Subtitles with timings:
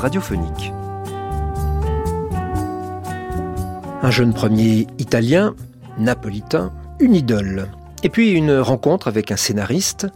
[0.00, 0.72] radiophonique.
[4.02, 5.54] Un jeune premier italien,
[5.98, 7.68] napolitain, une idole.
[8.02, 10.06] Et puis une rencontre avec un scénariste.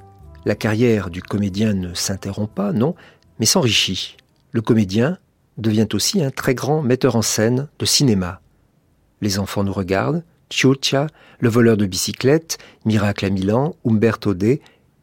[0.47, 2.95] La carrière du comédien ne s'interrompt pas, non,
[3.39, 4.17] mais s'enrichit.
[4.53, 5.19] Le comédien,
[5.59, 8.41] devient aussi un très grand metteur en scène de cinéma.
[9.21, 11.07] Les enfants nous regardent, Ciuccia,
[11.41, 14.61] Le voleur de bicyclette, Miracle à Milan, Umberto D,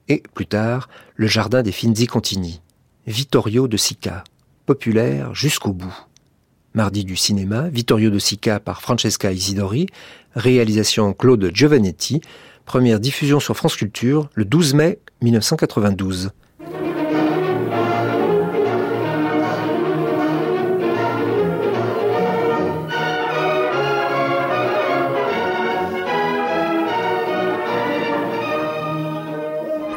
[0.07, 2.61] et, plus tard, Le jardin des Finzi Contini,
[3.07, 4.23] Vittorio de Sica,
[4.71, 5.93] populaire jusqu'au bout.
[6.75, 9.87] Mardi du cinéma, Vittorio de Sica par Francesca Isidori,
[10.33, 12.21] réalisation Claude Giovanetti,
[12.63, 16.29] première diffusion sur France Culture le 12 mai 1992.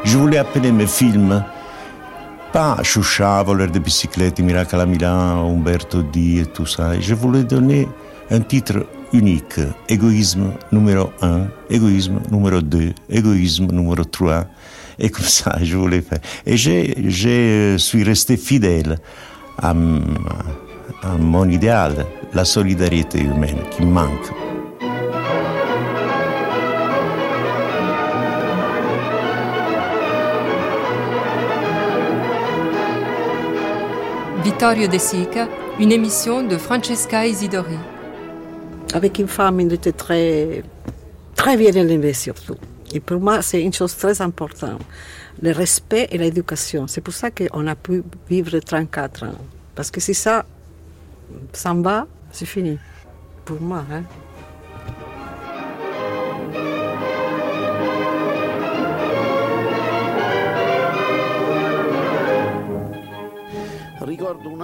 [0.03, 1.45] Je voulais appeler mes films
[2.55, 6.97] pas Choucha, voleur de bicyclette, Miracle à Umberto D et tout ça.
[7.01, 7.85] Je voulais donner
[8.31, 9.59] un titre unique.
[9.89, 14.45] Égoïsme numéro 1, égoïsme numéro 2, égoïsme numéro 3.
[14.99, 16.19] Et comme ça, je voulais faire.
[16.45, 18.99] Et je suis resté fidèle
[19.57, 24.31] à, à mon idéal, la solidarité humaine qui manque.
[34.45, 35.47] Vittorio De Sica,
[35.79, 37.79] une émission de Francesca Isidori.
[38.93, 40.61] Avec une femme, il était très,
[41.33, 42.53] très bien élevé surtout.
[42.93, 44.83] Et pour moi, c'est une chose très importante,
[45.41, 46.85] le respect et l'éducation.
[46.85, 49.31] C'est pour ça qu'on a pu vivre 34 ans.
[49.73, 50.45] Parce que si ça
[51.51, 52.77] s'en va, c'est fini.
[53.45, 53.83] Pour moi.
[53.91, 54.03] Hein.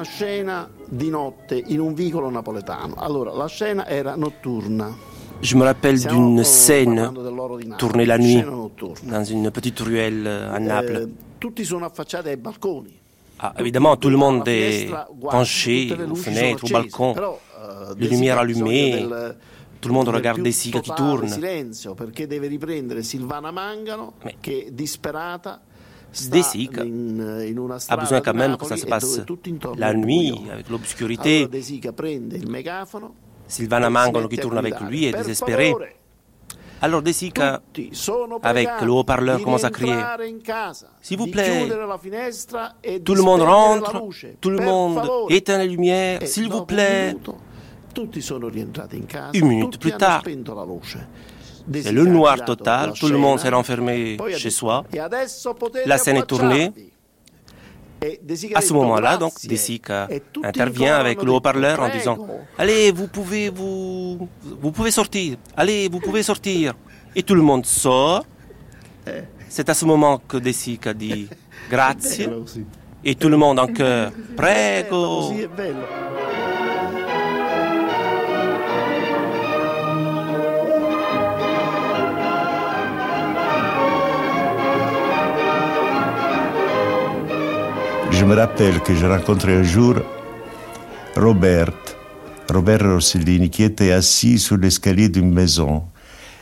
[0.01, 2.95] Una scena di notte in un vicolo napoletano.
[2.95, 5.09] Allora, la scena era notturna.
[5.41, 7.11] Je me rappelle d'une scène
[7.77, 8.43] tournée la nuit
[9.03, 11.07] dans une petite ruelle à Naples.
[11.07, 12.99] Eh, tutti sono affacciati ai balconi.
[13.37, 14.87] Ah, évidemment, tout le monde est
[15.29, 19.07] penché aux fenêtres, au balcon, eh, les lumières allumées.
[19.79, 21.27] Tout le monde regarde des cigars qui tournent.
[21.27, 24.35] silenzio perché deve riprendere Silvana Mangano Mais...
[26.29, 26.77] Desic
[27.89, 29.21] a besoin quand même que ça se passe
[29.77, 31.47] la nuit, avec l'obscurité.
[33.47, 35.73] Silvana Mangano qui tourne avec lui est désespéré.
[36.83, 37.61] Alors Desica,
[38.41, 39.95] avec le haut-parleur, commence à crier
[41.01, 41.69] S'il vous plaît,
[43.05, 44.01] tout le monde rentre,
[44.41, 47.15] tout le monde éteint les lumières, s'il vous plaît.
[49.33, 50.23] Une minute plus tard,
[51.73, 54.83] c'est le noir total, tout le monde s'est renfermé chez soi.
[55.85, 56.71] La scène est tournée.
[58.55, 60.07] À ce moment-là, donc, Desica
[60.43, 62.17] intervient avec le haut-parleur en disant
[62.57, 65.37] Allez, vous pouvez vous, vous pouvez sortir.
[65.55, 66.73] Allez, vous pouvez sortir.
[67.15, 68.25] Et tout le monde sort.
[69.49, 71.27] C'est à ce moment que Desica dit
[71.69, 72.27] Grazie.
[73.03, 75.33] Et tout le monde en chœur Prego.
[88.11, 89.95] Je me rappelle que j'ai rencontré un jour
[91.15, 91.71] Robert,
[92.53, 95.83] Robert Rossellini, qui était assis sur l'escalier d'une maison.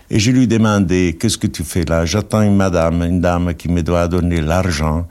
[0.10, 2.06] Et je lui demandais Qu'est-ce que tu fais là?
[2.06, 5.08] J'attends une madame, une dame qui me doit donner l'argent,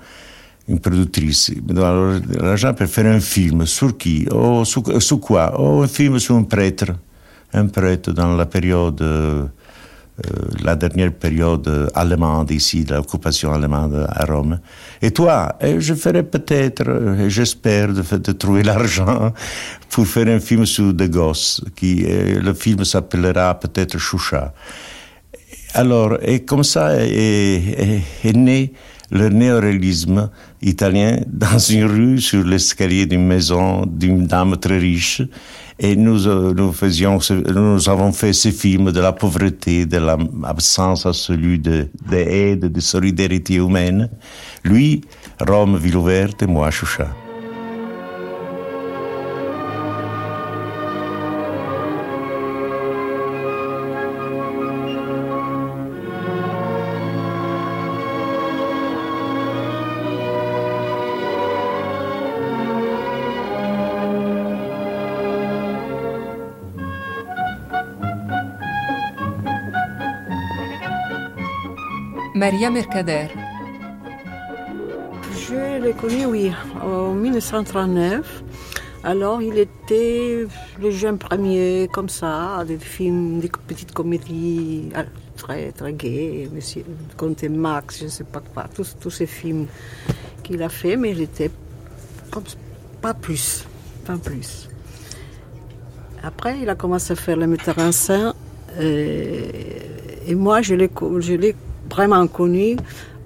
[0.68, 3.64] une productrice, me doit l'argent pour faire un film.
[3.64, 4.26] Sur qui?
[4.30, 5.54] Oh, sur, sur, quoi?
[5.58, 6.86] Oh, un film sur un prêtre.
[7.52, 9.00] Un prêtre dans la période.
[10.26, 10.30] Euh,
[10.64, 14.58] la dernière période allemande ici, l'occupation allemande à Rome.
[15.00, 16.84] Et toi, je ferai peut-être,
[17.28, 19.32] j'espère, de, de, trouver l'argent
[19.90, 24.52] pour faire un film sur des gosses, qui le film s'appellera peut-être Choucha.
[25.74, 28.02] Alors, et comme ça est,
[28.34, 28.72] né
[29.10, 30.30] le néoréalisme
[30.62, 35.22] italien dans une rue sur l'escalier d'une maison d'une dame très riche.
[35.80, 37.18] Et nous, euh, nous faisions,
[37.54, 43.54] nous avons fait ces films de la pauvreté, de l'absence absolue de, d'aide, de solidarité
[43.54, 44.10] humaine.
[44.64, 45.02] Lui,
[45.40, 47.08] Rome, ville ouverte, et moi, Choucha.
[72.38, 73.26] Maria Mercader.
[75.34, 78.44] Je l'ai connu, oui, en 1939.
[79.02, 80.46] Alors, il était
[80.80, 85.04] le jeune premier, comme ça, des films, des petites comédies ah,
[85.36, 86.84] très, très gaies, Monsieur
[87.16, 89.66] Comte Max, je ne sais pas quoi, tous, tous ces films
[90.44, 91.50] qu'il a fait, mais il était
[92.30, 92.44] comme,
[93.02, 93.64] pas plus,
[94.06, 94.68] pas plus.
[96.22, 98.32] Après, il a commencé à faire le metteur en scène,
[98.80, 100.88] et, moi, je l'ai
[101.98, 102.76] vraiment connu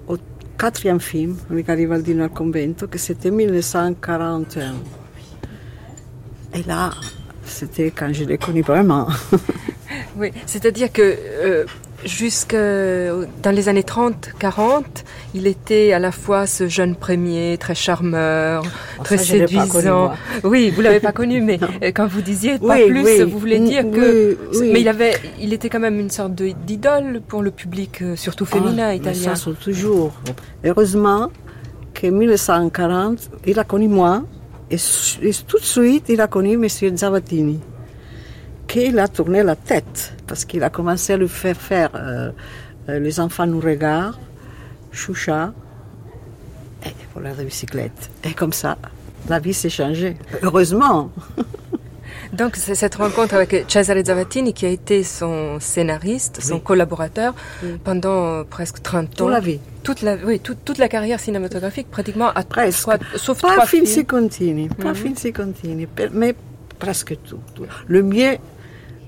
[0.07, 0.17] au
[0.57, 4.73] quatrième film avec Garibaldino al convento, que c'était 1941.
[6.55, 6.89] Et là,
[7.45, 9.07] c'était quand je l'ai connu vraiment.
[10.17, 11.65] oui, c'est-à-dire que euh,
[12.05, 14.83] jusque dans les années 30-40,
[15.33, 18.63] il était à la fois ce jeune premier, très charmeur,
[18.99, 20.13] oh, très séduisant.
[20.43, 21.59] oui, vous l'avez pas connu, mais
[21.93, 24.37] quand vous disiez pas plus, vous voulez dire que.
[24.61, 28.45] Mais il avait, il était quand même une sorte d'idole pour le public, euh, surtout
[28.45, 29.35] féminin ah, italien.
[29.35, 30.13] Ça, toujours.
[30.63, 31.29] Heureusement
[31.99, 34.23] qu'en 1940, il a connu moi,
[34.71, 34.77] et,
[35.47, 36.67] tout de suite, il a connu M.
[36.97, 37.59] Zavattini
[38.67, 42.31] qu'il a tourné la tête parce qu'il a commencé à lui faire faire euh,
[42.89, 44.17] euh, Les enfants nous regardent,
[44.91, 45.53] Choucha,
[46.85, 48.09] et pour la bicyclette.
[48.23, 48.77] Et comme ça,
[49.29, 50.17] la vie s'est changée.
[50.41, 51.11] Heureusement.
[52.33, 57.35] Donc c'est cette rencontre avec Cesare Zavattini qui a été son scénariste, son collaborateur
[57.83, 59.07] pendant presque 30 ans.
[59.15, 59.59] Toute la vie.
[59.83, 62.89] Toute la, oui, toute, la carrière cinématographique pratiquement à presque.
[63.17, 63.85] sauf pas trois films.
[63.85, 66.33] Si continue, pas mm si continue, mais
[66.79, 67.65] presque tout, tout.
[67.87, 68.37] Le mieux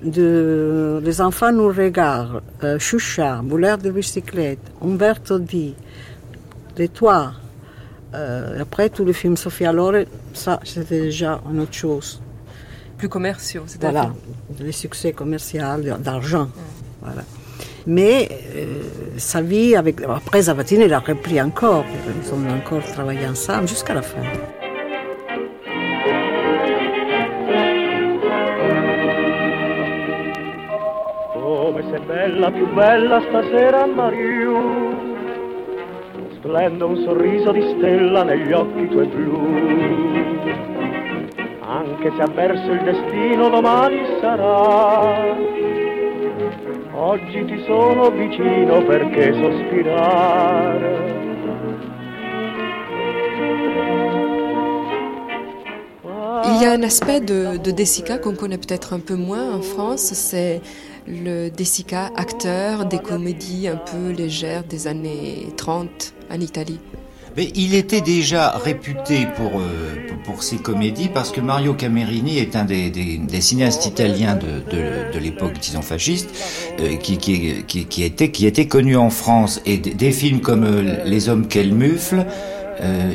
[0.06, 5.76] de Les enfants nous regardent, euh, Choucha, Boulard de bicyclette, Umberto Di,
[6.78, 7.34] Les Toits.
[8.14, 12.22] Euh, après, tous les films Sophia Loren, ça, c'était déjà une autre chose.
[12.98, 14.14] Plus commerciaux, cest Voilà,
[14.60, 15.60] les succès commerciaux,
[16.00, 16.48] d'argent.
[17.02, 17.24] Voilà.
[17.88, 18.66] Mais euh,
[19.18, 21.86] sa vie, avec, après Zavatine, il a repris encore.
[22.24, 24.22] Ils ont encore travaillé ensemble jusqu'à la fin.
[32.36, 34.94] Bella, più bella stasera Mariù.
[36.36, 39.40] Splende un sorriso di stella negli occhi tuoi blu.
[41.62, 45.34] Anche se avverso il destino domani sarà.
[46.94, 51.14] Oggi ti sono vicino perché sospirare.
[56.48, 59.62] Il y a un aspect de, de Dessica qu'on connaît peut-être un peu moins en
[59.62, 60.62] France, c'est
[61.08, 66.80] le Desica, acteur des comédies un peu légères des années 30 en Italie.
[67.38, 72.56] Mais il était déjà réputé pour, euh, pour ses comédies parce que Mario Camerini est
[72.56, 74.64] un des, des, cinéastes italiens de,
[75.12, 76.30] de, l'époque, disons, fasciste,
[76.80, 79.62] euh, qui, qui, qui, qui, était, qui était connu en France.
[79.66, 82.26] Et des, films comme euh, Les hommes qu'elle mufle,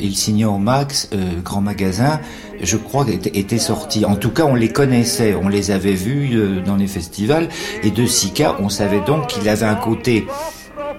[0.03, 1.11] Il signore Max,
[1.45, 2.21] Grand Magasin,
[2.63, 4.05] je crois, étaient sortis.
[4.05, 7.49] En tout cas, on les connaissait, on les avait vus euh, dans les festivals.
[7.83, 10.27] Et de Sika, on savait donc qu'il avait un côté,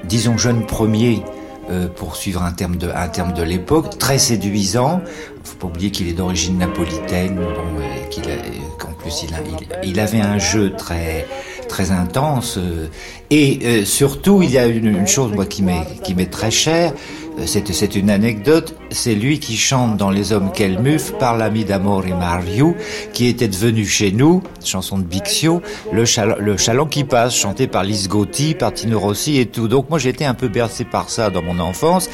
[0.03, 1.23] disons, jeune premier,
[1.69, 5.01] euh, pour suivre un terme de, un terme de l'époque, très séduisant.
[5.43, 7.39] Faut pas oublier qu'il est d'origine napolitaine,
[8.09, 8.23] qu'il
[8.77, 9.29] qu'en plus il,
[9.83, 11.27] il, avait un jeu très
[11.67, 12.57] très intense.
[12.57, 12.87] Euh,
[13.29, 16.93] et surtout, il y a une, une chose moi qui m'est qui m'est très chère,
[16.93, 21.65] euh, c'est une anecdote, c'est lui qui chante dans Les Hommes qu'elle muffe par l'ami
[21.65, 22.75] d'Amore et Mario,
[23.13, 26.03] qui était devenu chez nous, chanson de Bixio, le,
[26.39, 29.67] le chaland qui passe, chanté par Lise Gotti, par Tino Rossi et tout.
[29.67, 32.09] Donc moi j'étais un peu bercé par ça dans mon enfance,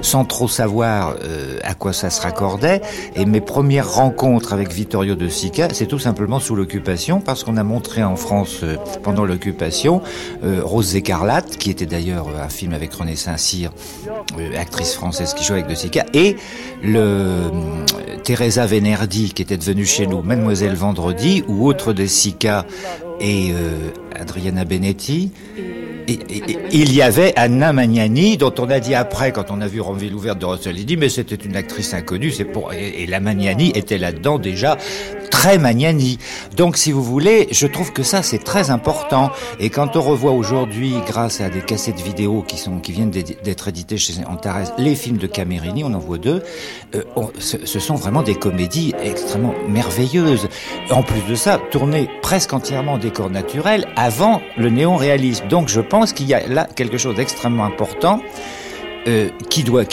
[0.00, 2.80] sans trop savoir euh, à quoi ça se raccordait.
[3.16, 7.56] Et mes premières rencontres avec Vittorio De Sica, c'est tout simplement sous l'occupation, parce qu'on
[7.56, 10.02] a montré en France euh, pendant l'occupation
[10.42, 13.70] Rose écarlate, qui était d'ailleurs un film avec René Saint-Cyr,
[14.58, 16.04] actrice française qui joue avec De Sica,
[16.82, 17.48] le euh,
[18.22, 22.66] Teresa Venerdi qui était devenue chez nous Mademoiselle Vendredi, ou autre De Sica
[23.20, 25.32] et euh, Adriana Benetti.
[26.72, 30.14] Il y avait Anna Magnani, dont on a dit après, quand on a vu Ronville
[30.14, 34.38] ouverte de Rossellini, mais c'était une actrice inconnue, c'est pour, et, la Magnani était là-dedans
[34.38, 34.76] déjà
[35.30, 36.18] très Magnani.
[36.56, 39.30] Donc, si vous voulez, je trouve que ça, c'est très important.
[39.58, 43.68] Et quand on revoit aujourd'hui, grâce à des cassettes vidéo qui sont, qui viennent d'être
[43.68, 46.42] éditées chez Antares, les films de Camerini, on en voit deux,
[46.94, 47.02] euh,
[47.38, 50.48] ce, sont vraiment des comédies extrêmement merveilleuses.
[50.90, 55.46] En plus de ça, tournées presque entièrement en décor naturel avant le néon-réalisme.
[55.48, 58.20] Donc, je pense qu'il y a là quelque chose d'extrêmement important.
[59.08, 59.84] Euh, qui, doit,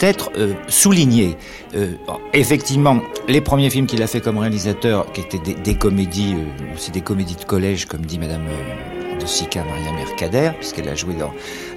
[0.00, 1.36] être euh, souligné.
[1.76, 1.92] Euh,
[2.32, 2.98] effectivement,
[3.28, 6.34] les premiers films qu'il a fait comme réalisateur, qui étaient des, comédies,
[6.74, 8.48] aussi des comédies de collège, comme dit Madame
[9.20, 11.32] de Sica, Maria Mercader, puisqu'elle a joué dans,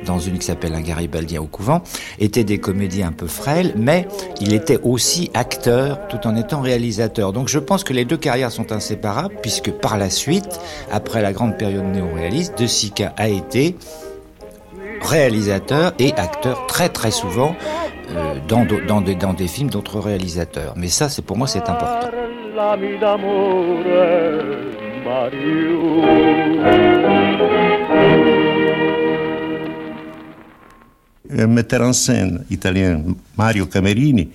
[0.06, 1.82] dans une qui s'appelle Un Garibaldien au couvent,
[2.20, 4.08] étaient des comédies un peu frêles, mais
[4.42, 7.34] il était aussi acteur tout en étant réalisateur.
[7.34, 10.60] Donc je pense que les deux carrières sont inséparables, puisque par la suite,
[10.92, 13.76] après la grande période néo-réaliste, De Sica a été
[15.02, 17.56] réalisateur et acteur très très souvent
[18.12, 20.74] euh, dans, dans, des, dans des films d'autres réalisateurs.
[20.76, 22.10] Mais ça, c'est pour moi, c'est important.
[31.29, 33.01] Un metteur en scène italien,
[33.38, 34.29] Mario Camerini,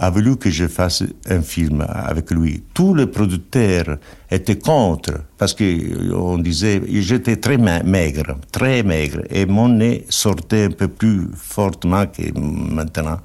[0.00, 2.62] a voulu que je fasse un film avec lui.
[2.72, 3.98] Tous les producteurs
[4.30, 10.64] étaient contre parce que on disait j'étais très maigre, très maigre et mon nez sortait
[10.64, 13.18] un peu plus fortement que maintenant.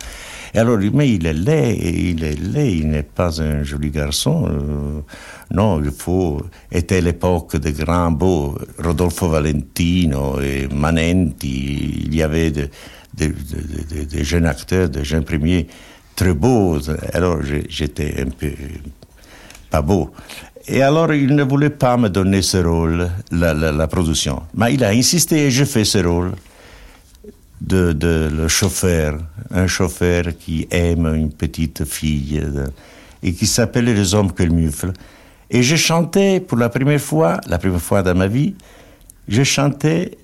[0.56, 4.48] Et alors mais il est laid, il est laid, il n'est pas un joli garçon.
[4.48, 5.01] Euh,
[5.51, 6.42] non, il faut.
[6.72, 12.06] Était l'époque des grands beaux, Rodolfo Valentino et Manenti.
[12.06, 15.68] Il y avait des jeunes acteurs, des jeunes premiers
[16.15, 16.79] très beau.
[17.13, 17.39] Alors
[17.70, 18.51] j'étais un peu
[19.70, 20.12] pas beau.
[20.67, 24.43] Et alors il ne voulait pas me donner ce rôle, la, production.
[24.55, 26.32] Mais il a insisté et je fais ce rôle
[27.60, 29.20] de, le chauffeur,
[29.51, 32.41] un chauffeur qui aime une petite fille
[33.22, 34.93] et qui s'appelle Les hommes que le mufle.
[35.50, 38.55] Et je chantais pour la première fois, la première fois dans ma vie,
[39.27, 40.17] je chantais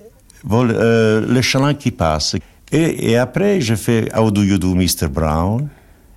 [0.51, 2.35] euh, le chaland qui passe.
[2.71, 5.07] Et, et, après, je fais How Do You Do, Mr.
[5.09, 5.67] Brown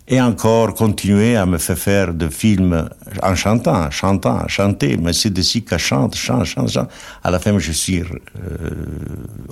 [0.09, 2.89] et encore continuer à me faire faire des films
[3.23, 6.91] en chantant, chantant, chanter, mais c'est de qu'à chante, chante, chante, chante.
[7.23, 8.07] À la fin, je suis euh,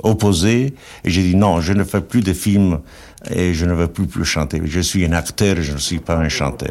[0.02, 2.80] opposé et j'ai dit non, je ne fais plus de films
[3.30, 4.60] et je ne veux plus chanter.
[4.64, 6.70] Je suis un acteur, je ne suis pas un chanteur.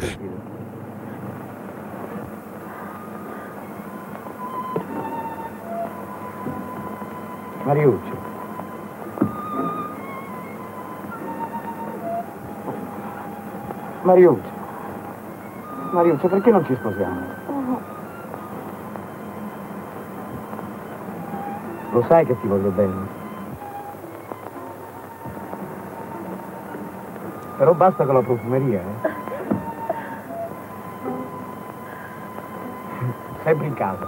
[7.66, 8.19] Mariuccio.
[14.02, 14.48] Mariuccio,
[15.90, 17.20] Mariuccio, perché non ci sposiamo?
[21.90, 22.94] Lo sai che ti voglio bene.
[27.58, 29.08] Però basta con la profumeria, eh?
[33.44, 34.06] Sempre in casa.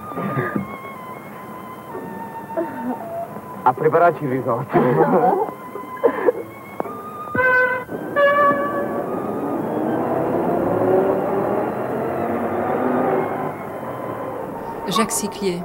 [3.63, 5.51] A prepararci il risotto.
[14.89, 15.59] Jacques Siclier.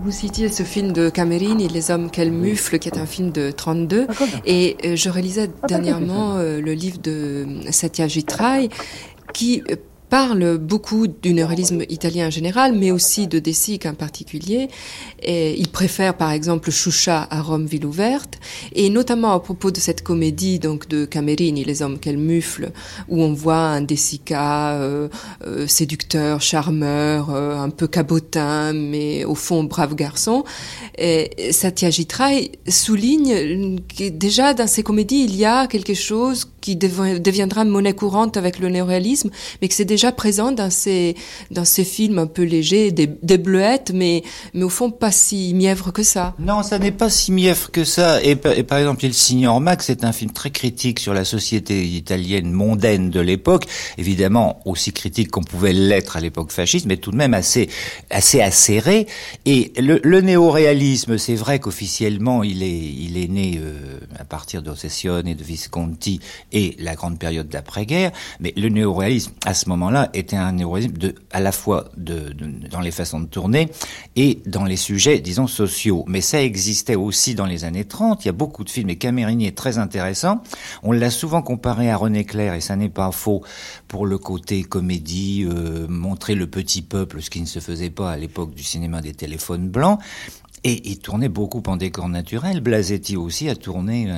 [0.00, 3.50] Vous citiez ce film de Camerini, Les hommes qu'elle mufle, qui est un film de
[3.50, 4.06] 32.
[4.08, 4.12] Ah,
[4.46, 8.70] et euh, je réalisais ah, dernièrement euh, le livre de Satya Jitrai,
[9.34, 9.76] qui euh,
[10.10, 14.68] parle beaucoup du néoréalisme italien en général, mais aussi de Dessic en particulier.
[15.22, 18.38] Et il préfère par exemple Choucha à Rome ville ouverte,
[18.74, 22.72] et notamment à propos de cette comédie donc de Camerini, Les hommes qu'elle mufle,
[23.08, 25.08] où on voit un Dessica euh,
[25.46, 30.44] euh, séducteur, charmeur, euh, un peu cabotin, mais au fond brave garçon.
[30.98, 36.76] Et Satya Jitrai souligne que déjà dans ces comédies il y a quelque chose qui
[36.76, 41.14] deviendra monnaie courante avec le néoréalisme, mais que c'est déjà présent dans ces
[41.50, 44.22] dans ces films un peu légers, des, des bleuettes, mais
[44.54, 46.34] mais au fond pas si mièvre que ça.
[46.38, 48.22] Non, ça n'est pas si mièvre que ça.
[48.22, 52.50] Et, par exemple, Il Signor Max, c'est un film très critique sur la société italienne
[52.50, 53.64] mondaine de l'époque,
[53.98, 57.68] évidemment aussi critique qu'on pouvait l'être à l'époque fasciste, mais tout de même assez
[58.10, 59.06] assez acéré.
[59.44, 64.62] Et le, le néoréalisme, c'est vrai qu'officiellement, il est il est né euh, à partir
[64.62, 66.20] d'Ossessione et de Visconti
[66.52, 69.68] et la grande période d'après-guerre, mais le néoréalisme à ce
[70.12, 73.70] était un néoréalisme à la fois dans les façons de tourner
[74.16, 76.04] et dans les sujets, disons, sociaux.
[76.06, 78.24] Mais ça existait aussi dans les années 30.
[78.24, 80.42] Il y a beaucoup de films et Camerini est très intéressant.
[80.82, 83.42] On l'a souvent comparé à René Clair et ça n'est pas faux
[83.88, 88.10] pour le côté comédie, euh, montrer le petit peuple, ce qui ne se faisait pas
[88.10, 89.98] à l'époque du cinéma des téléphones blancs.
[90.62, 92.60] Et il tournait beaucoup en décor naturel.
[92.60, 94.10] Blasetti aussi a tourné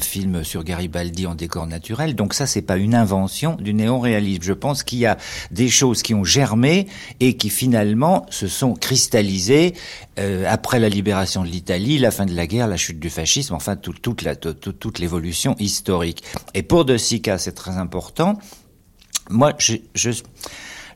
[0.00, 2.14] film sur Garibaldi en décor naturel.
[2.14, 4.42] Donc ça, c'est pas une invention du néo-réalisme.
[4.42, 5.16] Je pense qu'il y a
[5.50, 6.86] des choses qui ont germé
[7.20, 9.74] et qui finalement se sont cristallisées
[10.18, 13.54] euh, après la libération de l'Italie, la fin de la guerre, la chute du fascisme,
[13.54, 16.22] enfin toute la toute l'évolution historique.
[16.54, 18.38] Et pour De Sica, c'est très important.
[19.30, 19.76] Moi, je,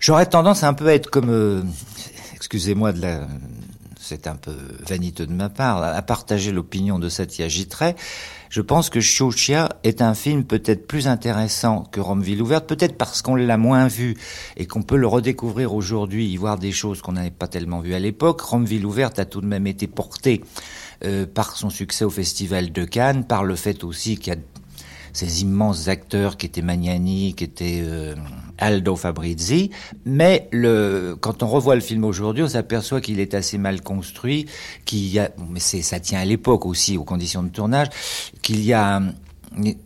[0.01, 1.63] j'aurais tendance à un peu être comme, euh,
[2.35, 3.27] excusez-moi de la
[4.09, 4.57] c'est un peu
[4.89, 7.95] vaniteux de ma part, à partager l'opinion de Satya Gitray,
[8.51, 13.23] je pense que Chouchia est un film peut-être plus intéressant que Romeville ouverte, peut-être parce
[13.23, 14.17] qu'on l'a moins vu
[14.57, 17.95] et qu'on peut le redécouvrir aujourd'hui, y voir des choses qu'on n'avait pas tellement vues
[17.95, 18.41] à l'époque.
[18.41, 20.43] Romeville ouverte a tout de même été porté
[21.05, 24.41] euh, par son succès au Festival de Cannes, par le fait aussi qu'il y a
[25.19, 28.15] ces immenses acteurs qui étaient Magnani, qui étaient euh,
[28.57, 29.71] Aldo Fabrizi.
[30.05, 34.47] Mais le, quand on revoit le film aujourd'hui, on s'aperçoit qu'il est assez mal construit,
[34.85, 37.89] qu'il y a, mais ça tient à l'époque aussi, aux conditions de tournage,
[38.43, 39.03] qu'il y a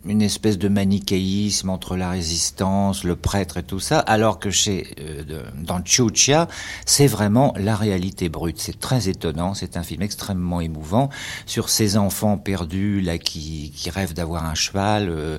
[0.05, 4.87] une espèce de manichéisme entre la résistance, le prêtre et tout ça, alors que chez
[4.99, 6.47] euh, dans Chucha,
[6.85, 8.59] c'est vraiment la réalité brute.
[8.59, 9.53] C'est très étonnant.
[9.53, 11.09] C'est un film extrêmement émouvant
[11.45, 15.37] sur ces enfants perdus là qui, rêvent d'avoir un cheval, euh,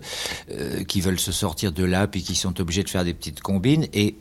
[0.50, 3.40] euh, qui veulent se sortir de là, puis qui sont obligés de faire des petites
[3.40, 3.86] combines.
[3.92, 4.16] Et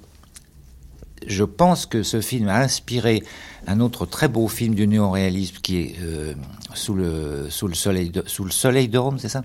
[1.27, 3.24] je pense que ce film a inspiré
[3.67, 5.96] un autre très beau film du néo-réalisme qui est
[6.74, 9.41] sous le sous le soleil de, sous le soleil de Rome, c'est ça?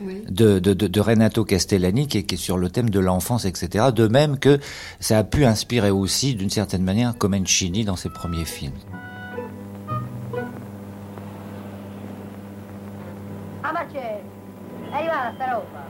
[0.00, 3.86] De, de, de, Renato Castellani qui est, qui est, sur le thème de l'enfance, etc.
[3.94, 4.58] De même que
[5.00, 8.74] ça a pu inspirer aussi, d'une certaine manière, Comencini dans ses premiers films.
[13.62, 14.20] Ah ma c'è?
[14.90, 15.84] È arrivata sta roba?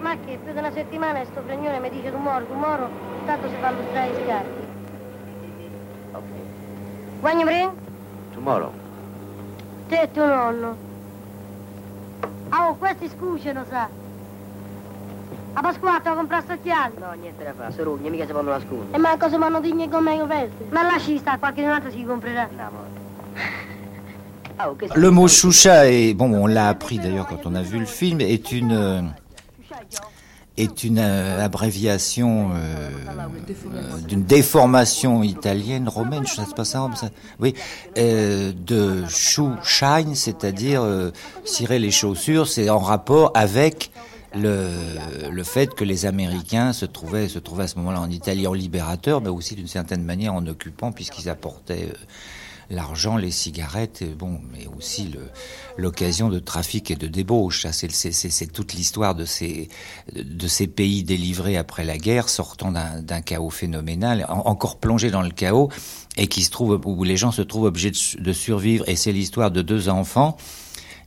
[0.00, 2.88] Ma che più di una settimana sto fregnone mi dice tu moro, tu moro,
[3.24, 4.66] tanto si fa lustrare i scarti.
[6.12, 7.20] Ok.
[7.20, 7.68] Quando mi
[8.32, 8.72] Tomorrow.
[9.88, 10.85] Te e tuo nonno.
[12.50, 13.88] Ah, oh, questi scucciano, sa.
[15.54, 16.94] A Pasquato ho comprato occhiali.
[16.98, 18.94] No, niente da fare, sorugne, mica si fanno nascondere.
[18.94, 20.66] E manco se vanno digni con me veste.
[20.70, 22.48] Ma lasci sta, qualche altro si comprerà.
[22.54, 22.70] No,
[24.56, 27.78] ah, oh, Le mot choucha, et bon, on l'a appris d'ailleurs quand on a vu
[27.78, 29.00] le film, est une euh,
[30.56, 32.90] est une euh, abréviation euh,
[33.74, 36.88] euh, d'une déformation italienne, romaine, je sais pas ça,
[37.40, 37.54] oui,
[37.98, 40.82] euh, de shoe shine, c'est-à-dire
[41.44, 43.90] cirer les chaussures, c'est en rapport avec
[44.34, 44.68] le,
[45.30, 48.52] le fait que les Américains se trouvaient, se trouvaient à ce moment-là en Italie en
[48.52, 51.88] libérateur, mais aussi d'une certaine manière en occupant, puisqu'ils apportaient
[52.70, 55.12] l'argent, les cigarettes, bon, mais aussi
[55.76, 57.66] l'occasion de trafic et de débauche.
[57.70, 59.68] C'est toute l'histoire de ces,
[60.14, 65.30] de ces pays délivrés après la guerre, sortant d'un chaos phénoménal, encore plongés dans le
[65.30, 65.70] chaos,
[66.16, 68.88] et qui se trouve où les gens se trouvent obligés de, survivre.
[68.88, 70.36] Et c'est l'histoire de deux enfants.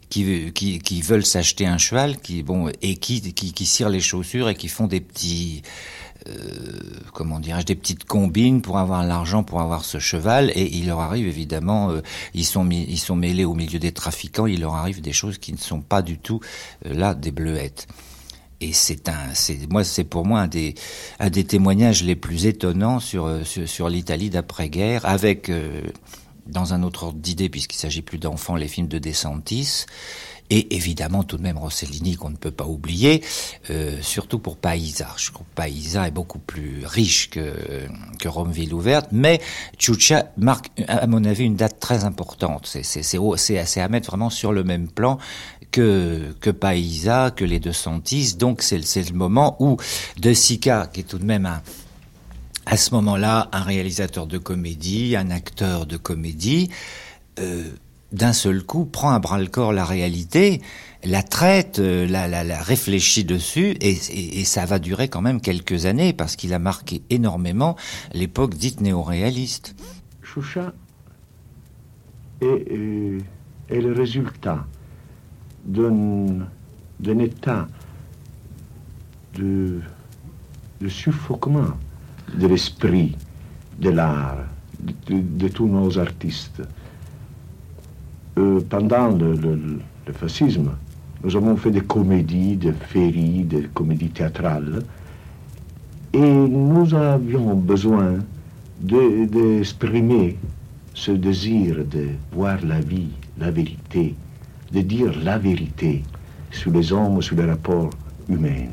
[0.09, 3.99] Qui, qui, qui veulent s'acheter un cheval, qui bon et qui, qui qui cirent les
[3.99, 5.61] chaussures et qui font des petits
[7.13, 10.51] comment dirais-je, des petites combines pour avoir l'argent pour avoir ce cheval.
[10.55, 12.01] Et il leur arrive évidemment, euh,
[12.33, 14.45] ils sont ils sont mêlés au milieu des trafiquants.
[14.45, 16.39] Il leur arrive des choses qui ne sont pas du tout
[16.85, 17.87] euh, là des bleuettes.
[18.61, 20.75] Et c'est un, c'est moi, c'est pour moi un des,
[21.19, 25.49] un des témoignages les plus étonnants sur sur, l'Italie d'après-guerre, avec
[26.45, 29.85] dans un autre ordre d'idée, puisqu'il s'agit plus d'enfants, les films de Desantis,
[30.49, 33.23] et évidemment tout de même Rossellini qu'on ne peut pas oublier,
[33.69, 35.07] euh, surtout pour Paisa.
[35.17, 37.53] Je trouve Paisa est beaucoup plus riche que,
[38.19, 39.39] que Romeville ouverte, mais
[39.77, 42.65] Chucha marque à mon avis une date très importante.
[42.83, 45.17] C'est à mettre vraiment sur le même plan
[45.71, 48.35] que que Paisa, que les deux Santis.
[48.35, 49.77] Donc c'est le moment où
[50.17, 51.61] De Sica, qui est tout de même un
[52.65, 56.69] à ce moment-là un réalisateur de comédie, un acteur de comédie.
[57.39, 57.63] Euh,
[58.11, 60.61] d'un seul coup, prend à bras le corps la réalité,
[61.03, 63.95] la traite, euh, la, réfléchit dessus, et,
[64.45, 67.75] ça va durer quand même quelques années, parce qu'il a marqué énormément
[68.13, 69.75] l'époque dite néo-réaliste.
[70.21, 70.73] Choucha
[72.41, 73.19] est, euh,
[73.69, 74.65] le résultat
[75.65, 76.47] d'un
[77.19, 77.67] état
[79.35, 79.81] de,
[80.81, 81.73] de suffoquement
[82.35, 83.15] de l'esprit,
[83.79, 84.37] de l'art,
[85.09, 86.61] de tous nos artistes.
[88.39, 89.81] Euh, pendant le,
[90.13, 90.71] fascisme,
[91.23, 94.81] nous avons fait des comédies, des féeries, des comédies théâtrales,
[96.13, 98.19] et nous avions besoin
[98.79, 100.37] d'exprimer
[100.93, 104.15] ce désir de voir la vie, la vérité,
[104.71, 106.03] de dire la vérité
[106.49, 107.89] sur les hommes, sur les rapports
[108.29, 108.69] humains.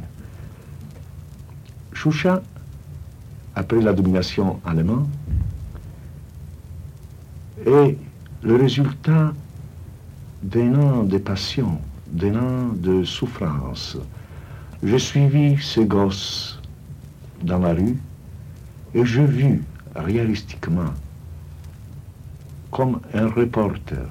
[1.93, 2.41] Choucha,
[3.57, 5.09] après la domination allemande,
[7.67, 7.97] est
[8.43, 9.33] le résultat
[10.43, 13.97] d'un an de passion, d'un an de souffrance.
[14.83, 16.61] J'ai suivi ces gosses
[17.43, 17.97] dans la rue
[18.95, 19.63] et j'ai vu
[19.95, 20.93] réalistiquement,
[22.71, 24.07] comme un reporter,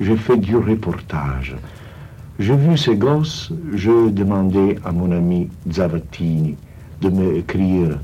[0.00, 1.56] j'ai fait du reportage.
[2.38, 6.56] J'ai vu ces gosses, je demandais à mon ami Zavattini
[7.00, 7.98] de me écrire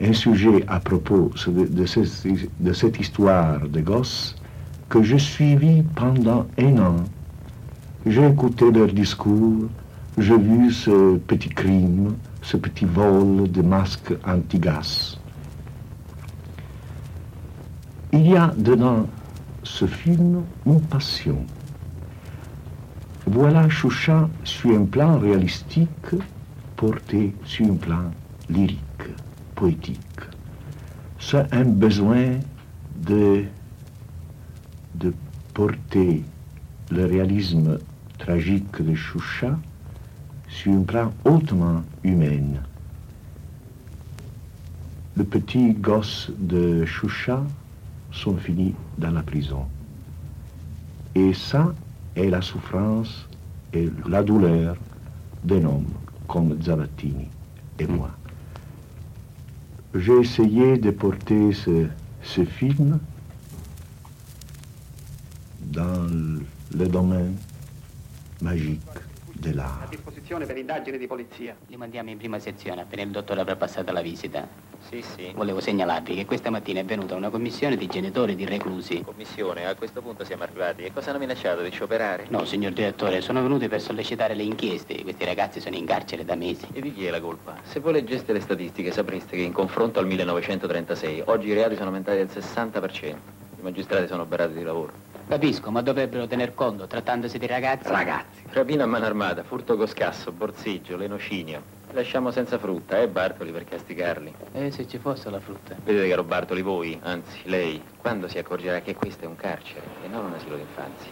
[0.00, 4.36] un sujet à propos de, de, cette histoire de gosses
[4.88, 6.96] que je suivis pendant un an.
[8.06, 9.68] J'ai écouté leurs discours,
[10.18, 15.18] j'ai vu ce petit crime, ce petit vol de masques anti-gaz.
[18.12, 19.06] Il y a dedans
[19.62, 21.38] ce film une passion.
[23.26, 26.14] Voilà Choucha sur un plan réalistique
[26.76, 28.10] porté sur un plan
[28.50, 29.08] lyrique,
[29.54, 30.20] poétique.
[31.18, 32.38] C'est un besoin
[33.06, 33.44] de,
[34.94, 35.12] de
[35.52, 36.22] porter
[36.90, 37.78] le réalisme
[38.18, 39.58] tragique de Choucha
[40.48, 42.60] sur un plan hautement humain.
[45.16, 47.42] Le petit gosse de Choucha
[48.12, 49.64] sont finis dans la prison.
[51.14, 51.72] Et ça
[52.16, 53.28] est la souffrance
[53.72, 54.76] et la douleur
[55.44, 55.86] d'un homme
[56.28, 57.28] comme Zavattini
[57.78, 58.10] et moi.
[59.94, 62.98] J'ai essayé de porter ce film
[65.74, 66.06] dans
[66.70, 67.36] le domaine
[68.40, 69.80] magique dell'A.
[69.82, 71.56] A disposizione per indagini di polizia.
[71.66, 74.46] Li mandiamo in prima sezione appena il dottore avrà passato la visita.
[74.88, 75.32] Sì, sì.
[75.34, 79.02] Volevo segnalarvi che questa mattina è venuta una commissione di genitori di reclusi.
[79.02, 79.66] Commissione?
[79.66, 80.82] A questo punto siamo arrivati.
[80.82, 82.26] E cosa hanno minacciato di scioperare?
[82.28, 85.02] No, signor direttore, sono venuti per sollecitare le inchieste.
[85.02, 86.68] Questi ragazzi sono in carcere da mesi.
[86.72, 87.56] E di chi è la colpa?
[87.64, 91.88] Se voi leggeste le statistiche sapreste che in confronto al 1936 oggi i reati sono
[91.88, 93.04] aumentati del 60%.
[93.06, 93.16] I
[93.62, 95.13] magistrati sono oberati di lavoro.
[95.34, 97.88] Capisco, ma dovrebbero tener conto, trattandosi di ragazzi.
[97.88, 98.44] Ragazzi.
[98.50, 101.60] Rapina a mano armata, furto coscasso, borsiggio, lenocinio.
[101.90, 104.32] Lasciamo senza frutta, eh, Bartoli, per castigarli.
[104.52, 105.74] Eh, se ci fosse la frutta.
[105.82, 110.06] Vedete, caro Bartoli, voi, anzi, lei, quando si accorgerà che questo è un carcere e
[110.06, 111.10] non un asilo d'infanzia?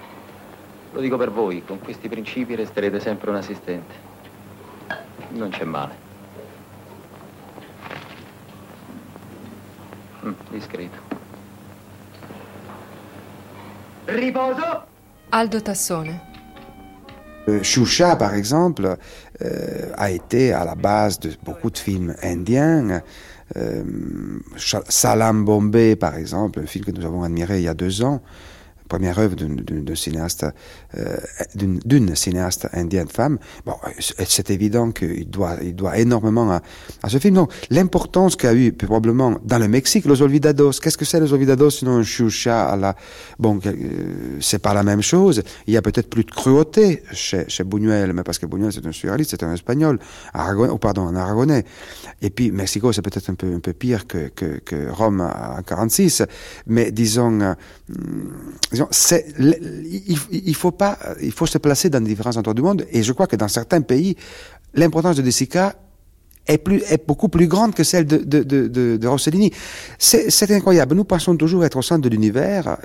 [0.93, 3.95] Lo dico per voi, con questi principi resterete sempre un assistente.
[5.31, 5.97] Non c'è male.
[10.25, 11.12] Mm, discreto.
[14.07, 14.83] Riposo?
[15.31, 16.21] Aldo Tassone.
[17.49, 18.97] Euh, Choucha, par exemple,
[19.43, 23.03] euh, a été à la base de beaucoup de films indiens.
[23.57, 23.83] Euh,
[24.89, 28.23] Salam Bombay, par exemple, un film que nous avons admiré il y a deux ans,
[28.89, 30.51] première œuvre d'une cinéaste, euh,
[31.55, 33.39] d'une cinéaste indienne femme.
[33.65, 36.63] Bon, c'est évident qu'il doit, il doit énormément à,
[37.03, 37.35] à ce film.
[37.35, 40.73] Donc, l'importance qu'a eu probablement dans le Mexique, Los Olvidados.
[40.81, 42.97] Qu'est-ce que c'est Los Olvidados sinon un choucha à la,
[43.39, 43.73] bon, euh,
[44.41, 45.43] c'est pas la même chose.
[45.67, 48.87] Il y a peut-être plus de cruauté chez, chez Buñuel, mais parce que Buñuel c'est
[48.87, 49.99] un surréaliste, c'est un espagnol,
[50.33, 51.65] Aragon, ou pardon, un aragonais.
[52.21, 55.63] Et puis, Mexico, c'est peut-être un peu, un peu pire que, que, que Rome en
[55.63, 56.23] 46.
[56.67, 57.55] Mais disons, euh,
[58.71, 60.82] disons c'est, il, il, faut pas,
[61.21, 62.87] il faut se placer dans différents endroits du monde.
[62.91, 64.17] Et je crois que dans certains pays,
[64.75, 65.75] l'importance de Desica
[66.47, 69.53] est, plus, est beaucoup plus grande que celle de, de, de, de Rossellini.
[69.99, 70.95] C'est incroyable.
[70.95, 72.79] Nous pensons toujours être au centre de l'univers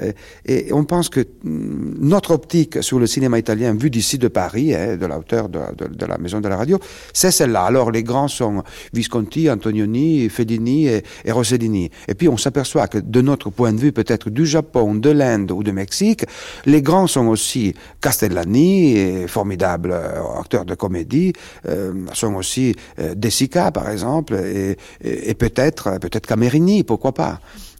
[0.46, 4.28] et, et, on pense que mm, notre optique sur le cinéma italien vu d'ici de
[4.28, 6.80] Paris, hein, de la hauteur de, de, la maison de la radio,
[7.13, 7.63] c'est celle-là.
[7.63, 11.89] Alors les grands sont Visconti, Antonioni, Fellini et, et Rossellini.
[12.08, 15.52] Et puis on s'aperçoit que de notre point de vue, peut-être du Japon, de l'Inde
[15.52, 16.26] ou du Mexique,
[16.65, 21.34] les grands sont aussi Castellani, formidable euh, acteur de comédie,
[21.67, 23.15] euh, sont aussi euh,
[23.47, 27.39] par exemple, et, peut-être peut-être Camerini, pourquoi pas.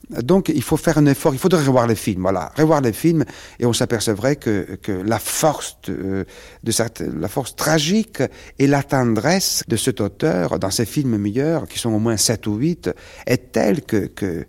[0.10, 1.34] Donc, il faut faire un effort.
[1.34, 3.26] Il faudrait revoir les films, voilà, revoir les films,
[3.60, 6.26] et on s'apercevrait que, que la force de,
[6.64, 8.24] la force tragique
[8.58, 12.48] et la tendresse de cet auteur dans ses films meilleurs, qui sont au moins sept
[12.48, 12.90] ou huit,
[13.26, 14.46] est telle que, que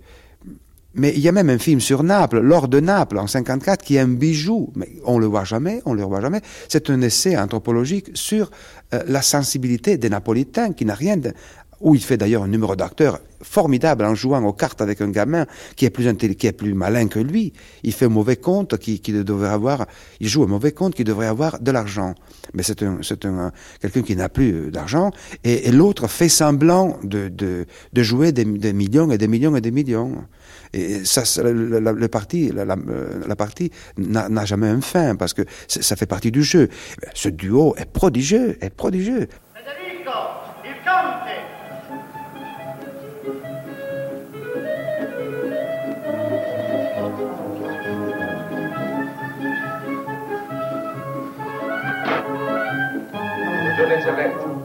[0.98, 3.96] mais il y a même un film sur Naples, L'or de Naples, en 54, qui
[3.96, 6.40] est un bijou, mais on le voit jamais, on le voit jamais.
[6.68, 8.50] C'est un essai anthropologique sur
[8.94, 11.32] euh, la sensibilité des Napolitains, qui n'a rien de,
[11.80, 15.46] où il fait d'ailleurs un numéro d'acteur formidable en jouant aux cartes avec un gamin
[15.76, 17.52] qui est plus qui est plus malin que lui.
[17.84, 19.87] Il fait un mauvais compte qui, qui devrait avoir,
[20.20, 22.14] il joue un mauvais compte qui devrait avoir de l'argent.
[22.54, 25.12] Mais c'est un, c'est un, quelqu'un qui n'a plus d'argent
[25.44, 29.70] et, l'autre fait semblant de, de, de jouer des, millions et des millions et des
[29.70, 30.24] millions.
[30.72, 35.42] Et ça, le, parti, la, la, euh, la partie n'a jamais un fin parce que
[35.66, 36.68] ça fait partie du jeu.
[37.14, 39.28] Ce duo est prodigieux, est prodigieux.
[39.54, 40.11] Federico,
[40.64, 41.28] il conte.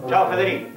[0.10, 0.73] Ciao Federico.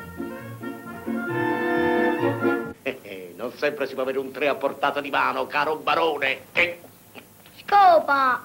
[3.46, 6.46] Non sempre si può avere un tre a portata di mano, caro barone.
[6.52, 6.80] Eh.
[7.60, 8.42] Scopa!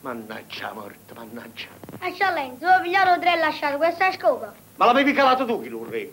[0.00, 1.68] Mannaggia morto, mannaggia.
[2.00, 4.52] Eccellenza, devo pigliare tre e lasciare questa scopa.
[4.76, 6.12] Ma l'avevi calato tu, Chilurri?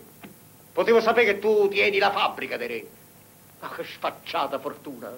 [0.72, 2.86] Potevo sapere che tu tieni la fabbrica dei re.
[3.60, 5.10] Ma che sfacciata fortuna.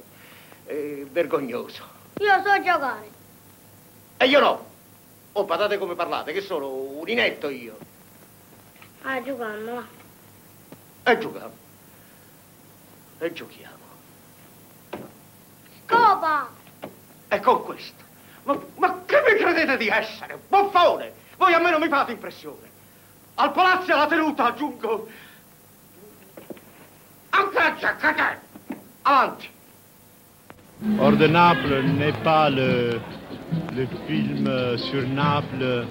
[0.64, 1.84] È vergognoso.
[2.20, 3.10] Io so giocare.
[4.16, 4.70] E io no.
[5.32, 7.76] Oh, patate come parlate, che sono un inetto io.
[9.02, 10.00] Ah, giocando.
[11.04, 11.52] E giochiamo.
[13.18, 13.76] E giochiamo.
[15.84, 16.48] Scopa!
[17.28, 18.02] E con questo.
[18.44, 20.38] Ma, ma che mi credete di essere?
[20.48, 21.12] Buffone!
[21.36, 22.70] Voi a me non mi fate impressione.
[23.34, 25.08] Al palazzo alla tenuta aggiungo...
[27.30, 28.40] Ancraggia, cacà!
[29.02, 29.51] Avanti!
[30.98, 32.98] Hors de Naples n'est pas le,
[33.76, 35.84] le film sur Naples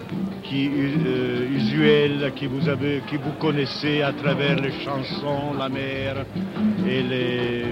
[0.43, 6.25] qui euh, usuel que vous avez, que vous connaissez à travers les chansons, la mer
[6.86, 7.63] et les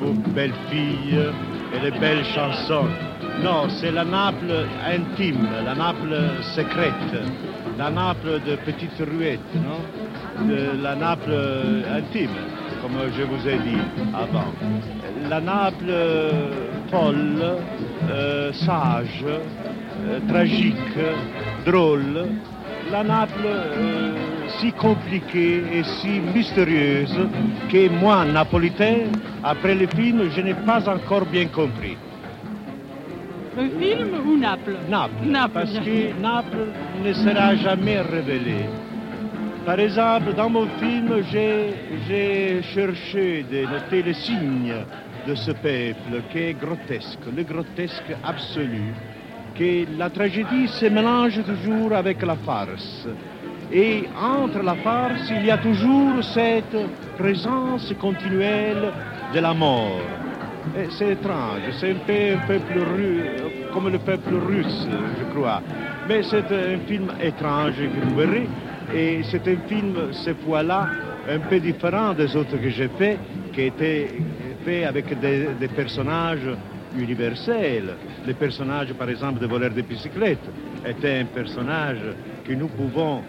[0.00, 1.20] beaux, belles filles
[1.74, 2.88] et les belles chansons.
[3.42, 6.16] Non, c'est la Naples intime, la Naples
[6.54, 6.92] secrète,
[7.76, 9.82] la Naples de petites ruettes, non?
[10.82, 12.30] La Naples intime,
[12.82, 13.80] comme je vous ai dit
[14.12, 14.52] avant.
[15.30, 15.94] La Naples
[16.90, 17.58] folle,
[18.10, 20.98] euh, sage, euh, tragique,
[21.64, 22.26] drôle,
[22.90, 24.12] la Naples euh,
[24.58, 27.16] si compliquée et si mystérieuse
[27.70, 29.04] que moi, napolitain,
[29.44, 31.96] après le film, je n'ai pas encore bien compris.
[33.56, 34.76] Le film ou Naples?
[34.88, 35.26] Naples.
[35.26, 35.52] Naples.
[35.54, 36.68] Parce que Naples
[37.04, 38.66] ne sera jamais révélé.
[39.64, 44.74] Par exemple, dans mon film, j'ai cherché de noter les signes
[45.26, 48.92] de ce peuple qui est grotesque, le grotesque absolu,
[49.56, 53.06] que la tragédie se mélange toujours avec la farce.
[53.72, 56.76] Et entre la farce, il y a toujours cette
[57.16, 58.92] présence continuelle
[59.32, 60.00] de la mort.
[60.90, 62.80] C'est étrange, c'est un peu un peuple
[63.72, 64.88] comme le peuple russe,
[65.20, 65.62] je crois.
[66.08, 68.48] Mais c'est un film étrange que vous verrez.
[68.94, 70.88] Et c'est un film, cette fois-là,
[71.28, 73.18] un peu différent des autres que j'ai fait,
[73.52, 74.08] qui était
[74.64, 76.48] fait avec des, personnages
[76.96, 77.94] universels.
[78.26, 80.50] Les personnages, par exemple, de voleurs de bicyclettes
[80.86, 82.00] était un personnage
[82.44, 83.22] que nous pouvons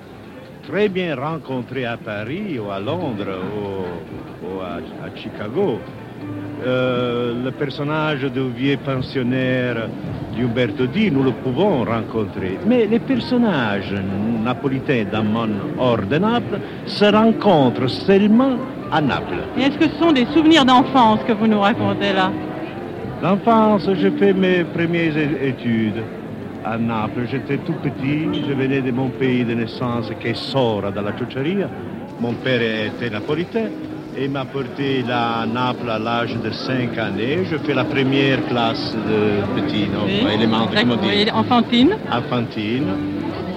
[0.67, 3.39] très bien rencontrer à Paris ou à Londres
[4.43, 4.79] ou, à,
[5.15, 5.79] Chicago.
[6.65, 9.89] Euh, le personnage du vieux pensionnaire
[10.33, 12.57] d'Umberto Di, nous le pouvons rencontrer.
[12.65, 13.93] Mais les personnages
[14.43, 18.55] napolitains dans mon hors de Naples se rencontrent seulement
[18.93, 19.43] à Naples.
[19.57, 22.31] Est-ce que ce sont des souvenirs d'enfance que vous nous racontez là?
[23.21, 26.01] L'enfance, j'ai fait mes premières études
[26.63, 27.27] à Naples.
[27.29, 31.11] J'étais tout petit, je venais de mon pays de naissance qui est Sora, dans la
[31.17, 31.69] Ciociaria.
[32.21, 33.67] Mon père était napolitain
[34.17, 37.39] et m'a porté à Naples à l'âge de 5 années.
[37.49, 40.33] Je fais la première classe de petit, non, oui.
[40.33, 41.95] élémentaire, comment dire Enfantine.
[42.11, 42.87] Enfantine.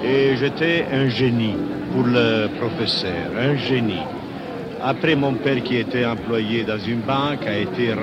[0.04, 1.56] Et j'étais un génie
[1.92, 4.02] pour le professeur, un génie.
[4.82, 7.96] Après, mon père, qui était employé dans une banque, a été euh,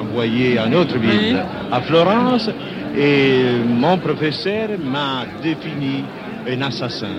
[0.00, 1.72] envoyé à une autre ville, oui.
[1.72, 2.50] à Florence,
[2.96, 6.04] et mon professeur m'a défini
[6.48, 7.14] un assassin,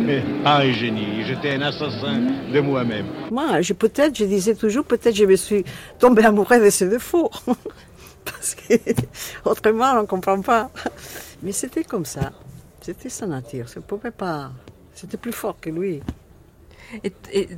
[0.00, 1.22] mais pas un génie.
[1.26, 2.20] J'étais un assassin
[2.52, 3.06] de moi-même.
[3.30, 5.64] Moi, je, peut-être, je disais toujours, peut-être je me suis
[5.98, 7.30] tombé amoureux de ses défauts.
[8.24, 8.74] Parce que
[9.44, 10.70] autrement, on ne comprend pas.
[11.42, 12.32] Mais c'était comme ça.
[12.80, 13.68] C'était sa nature.
[13.68, 14.50] Ça pouvait pas.
[14.94, 16.00] C'était plus fort que lui.
[17.04, 17.48] Et, et,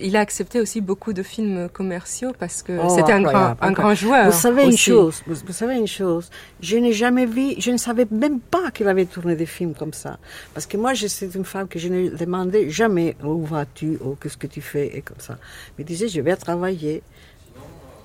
[0.00, 3.72] il a accepté aussi beaucoup de films commerciaux parce que oh, c'était un, grand, un
[3.72, 4.26] grand joueur.
[4.26, 4.70] Vous savez aussi.
[4.70, 6.30] une chose, vous, vous, savez une chose,
[6.60, 9.92] je n'ai jamais vu, je ne savais même pas qu'il avait tourné des films comme
[9.92, 10.18] ça.
[10.52, 14.36] Parce que moi, c'est une femme que je ne demandais jamais où vas-tu, ou qu'est-ce
[14.36, 15.38] que tu fais, et comme ça.
[15.78, 17.02] Il disait, je vais travailler.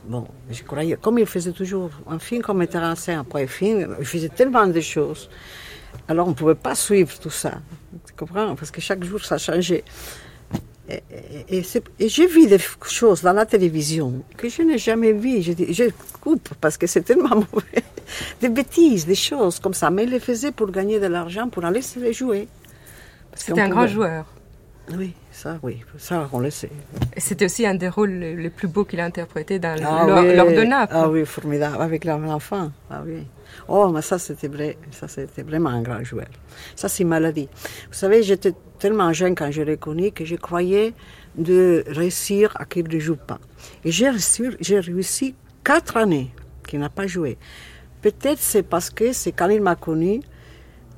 [0.05, 3.95] Bon, je croyais, comme il faisait toujours un film comme metteur en scène après film,
[3.99, 5.29] il faisait tellement de choses.
[6.07, 7.59] Alors on ne pouvait pas suivre tout ça.
[8.05, 8.55] Tu comprends?
[8.55, 9.83] Parce que chaque jour, ça changeait.
[10.89, 11.61] Et,
[11.99, 15.41] et, j'ai vu des choses dans la télévision que je n'ai jamais vues.
[15.41, 15.83] Je, je,
[16.19, 17.83] coupe parce que c'est tellement mauvais.
[18.41, 19.91] Des bêtises, des choses comme ça.
[19.91, 22.47] Mais il les faisait pour gagner de l'argent, pour aller se les jouer.
[23.35, 23.69] C'était un pouvait...
[23.69, 24.25] grand joueur.
[24.97, 26.71] Oui, ça, oui, ça, on le sait.
[27.17, 30.55] C'était aussi un des rôles les plus beaux qu'il a interprété dans ah, l'or oui.
[30.55, 30.93] de Naples.
[30.95, 32.71] Ah oui, formidable, avec l'enfant.
[32.89, 33.23] Ah oui.
[33.67, 36.27] Oh, mais ça, c'était vrai, ça, c'était vraiment un grand joueur.
[36.75, 37.47] Ça, c'est maladie.
[37.87, 40.93] Vous savez, j'étais tellement jeune quand je l'ai connu que je croyais
[41.35, 43.39] de réussir à qu'il ne joue pas.
[43.85, 46.31] Et j'ai réussi, j'ai réussi quatre années
[46.67, 47.37] qu'il n'a pas joué.
[48.01, 50.21] Peut-être c'est parce que c'est quand il m'a connu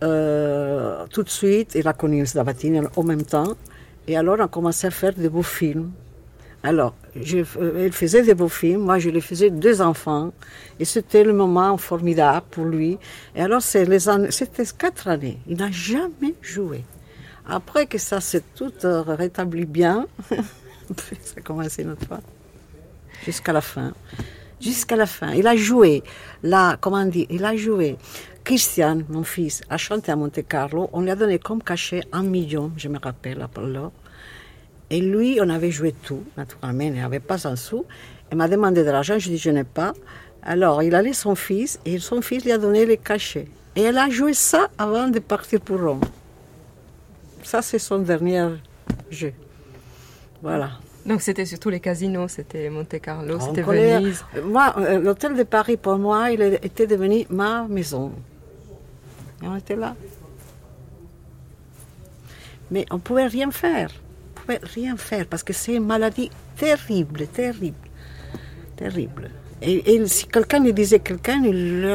[0.04, 3.56] euh, tout de suite, il a connu Sdavatini en même temps.
[4.12, 5.92] Et alors, on a commencé à faire de beaux films.
[6.64, 10.34] Alors, je, euh, il faisait des beaux films, moi je lui faisais deux enfants,
[10.82, 12.98] et c'était le moment formidable pour lui.
[13.34, 16.84] Et alors, c'était quatre années, il n'a jamais joué.
[17.48, 22.20] Après que ça s'est tout euh, rétabli bien, ça a commencé une autre fois,
[23.24, 23.94] jusqu'à la fin.
[24.60, 25.32] Jusqu'à la fin.
[25.32, 26.04] Il a joué,
[26.44, 27.98] là, comment dire, il a joué.
[28.44, 30.90] Christian, mon fils, a chanté à Monte Carlo.
[30.92, 33.92] On lui a donné comme cachet un million, je me rappelle, alors.
[34.92, 37.86] Et lui, on avait joué tout, naturellement, il n'avait pas un sou.
[38.30, 39.94] Il m'a demandé de l'argent, je dis je n'ai pas.
[40.44, 43.48] Alors, il allait son fils et son fils lui a donné les cachets.
[43.78, 46.02] Et elle a joué ça avant de partir pour Rome.
[47.42, 48.50] Ça, c'est son dernier
[49.10, 49.32] jeu.
[50.42, 50.72] Voilà.
[51.06, 54.26] Donc c'était surtout les casinos, c'était Monte Carlo, c'était Venise.
[54.44, 58.12] Moi, euh, l'hôtel de Paris, pour moi, il était devenu ma maison.
[59.42, 59.96] Et on était là.
[62.70, 63.90] Mais on ne pouvait rien faire
[64.62, 67.76] rien faire parce que c'est une maladie terrible, terrible,
[68.76, 69.30] terrible.
[69.62, 71.86] Et, si quelqu'un lui disait quelqu'un, il,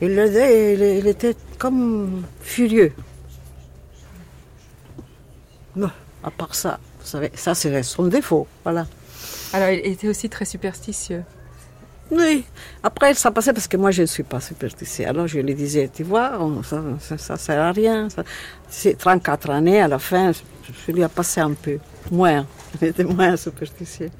[0.00, 2.92] il, il, était comme furieux.
[5.74, 5.90] Non,
[6.22, 8.86] à part ça, vous savez, ça c'est son défaut, voilà.
[9.52, 11.24] Alors il était aussi très superstitieux.
[12.10, 12.44] Oui.
[12.82, 15.08] Après, ça passait parce que moi, je ne suis pas superstitieux.
[15.08, 18.08] Alors, je lui disais, tu vois, ça ne sert à rien.
[18.68, 21.78] C'est 34 années, à la fin, je lui ai passé un peu.
[22.10, 22.46] Moins.
[22.82, 24.10] Il moins superstitieux.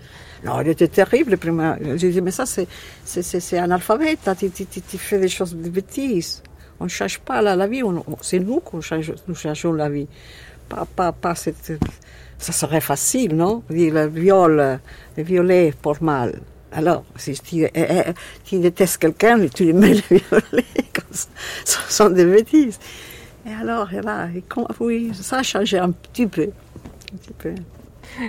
[0.44, 1.78] Non, il était terrible, prima.
[1.80, 4.18] Je disais, mais ça, c'est un alphabet.
[4.38, 6.42] Tu, tu, fais des choses de bêtises.
[6.78, 7.82] On ne change pas la, vie.
[8.20, 10.06] C'est nous change, nous changeons la vie.
[10.68, 13.62] Pas, pas, pas ça serait facile, non?
[13.70, 14.80] Le viol,
[15.16, 16.40] le violer pour mal.
[16.76, 18.12] Alors, si tu, eh, eh,
[18.44, 20.64] tu détestes quelqu'un, tu lui mets le violet,
[21.12, 21.28] ça.
[21.64, 22.80] ce sont des bêtises.
[23.46, 24.28] Et alors, là,
[24.80, 26.48] oui, ça a changé un petit peu.
[27.12, 27.54] Un petit peu.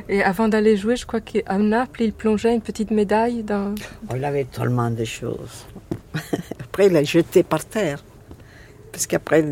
[0.08, 3.74] Et avant d'aller jouer, je crois qu'à Naples, il plongeait une petite médaille dans...
[4.10, 5.66] Oh, il avait tellement de choses.
[6.60, 8.04] Après, il l'a jeté par terre.
[8.92, 9.44] Parce qu'après,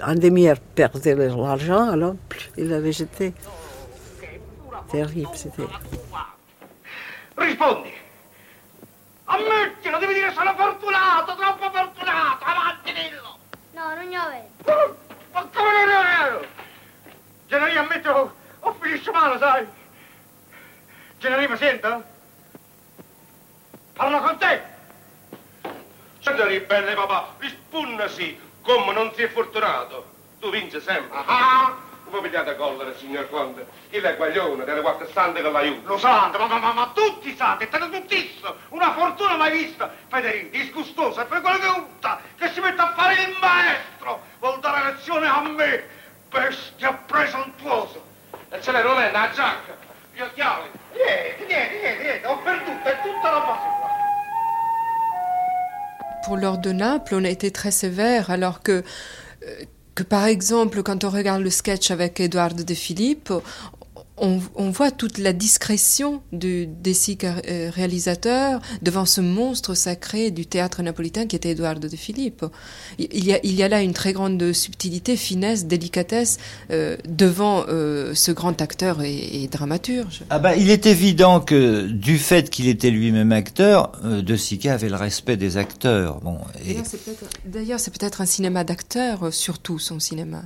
[0.00, 2.14] un demi-heure perdait l'argent, alors
[2.56, 3.34] il l'avait jeté.
[4.90, 5.64] Terrible, c'était.
[7.36, 7.90] Rispondi
[9.24, 12.44] Ammettilo, devi dire sono fortunato, troppo fortunato.
[12.44, 13.38] Avanti, dillo.
[13.72, 14.98] No, non glielo vedo.
[15.32, 16.46] Ma come non è vero?
[17.46, 19.66] Generi, ammetto, ho finisce male, sai.
[21.18, 22.04] Generi, mi sento?
[23.94, 24.62] Parlo con te.
[26.18, 30.10] Generi, bene papà, rispunnasi, come non si è fortunato.
[30.40, 31.22] Tu vinci sempre.
[31.26, 33.66] Ah voi pigliate collera, signor Conte.
[33.88, 35.88] Il è guaglione delle quattro sante che l'aiuta.
[35.88, 38.54] Lo santo, ma, ma, ma, ma tutti santi, te ne tuttissimo.
[38.68, 39.90] Una fortuna mai vista.
[40.08, 44.20] Federico, disgustosa, per quello che unta, che si mette a fare il maestro.
[44.40, 45.84] Vuol dare lezione a me.
[46.28, 48.04] Bestia presuntuoso.
[48.50, 49.74] E ce l'è non è una giacca,
[50.12, 50.68] gli occhiali.
[50.92, 53.90] Niente, niente, niente, niente, ho perduto, è tutta la base qua.
[56.24, 58.82] Pour l'ordre de Naples, on a été très sévère, alors que
[59.42, 63.32] euh, que par exemple, quand on regarde le sketch avec Edouard de Philippe,
[64.22, 70.46] on, voit toute la discrétion du, des six euh, réalisateurs devant ce monstre sacré du
[70.46, 72.44] théâtre napolitain qui était Eduardo de Philippe.
[72.98, 76.38] Il y a, il y a là une très grande subtilité, finesse, délicatesse
[76.70, 80.22] euh, devant euh, ce grand acteur et, dramaturge.
[80.30, 84.88] Ah bah, il est évident que du fait qu'il était lui-même acteur, De Sica avait
[84.88, 86.20] le respect des acteurs.
[86.20, 86.38] Bon,
[87.44, 90.42] D'ailleurs, c'est peut-être un cinéma d'acteurs, surtout son cinéma.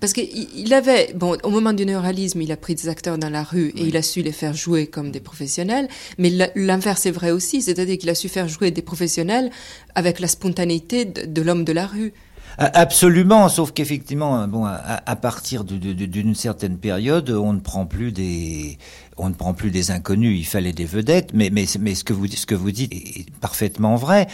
[0.00, 3.42] Parce qu'il avait, bon, au moment du néoralisme, il a pris des acteurs dans la
[3.42, 5.88] rue et il a su les faire jouer comme des professionnels.
[6.18, 9.50] Mais l'inverse est vrai aussi, c'est-à-dire qu'il a su faire jouer des professionnels
[9.94, 12.12] avec la spontanéité de, l'homme de la rue.
[12.58, 18.78] Absolument, sauf qu'effectivement, bon, à, partir d'une certaine période, on ne prend plus des,
[19.16, 20.36] on ne prend plus des inconnus.
[20.40, 23.30] Il fallait des vedettes, mais mais mais ce que vous ce que vous dites est
[23.40, 24.26] parfaitement vrai.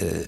[0.00, 0.22] Euh,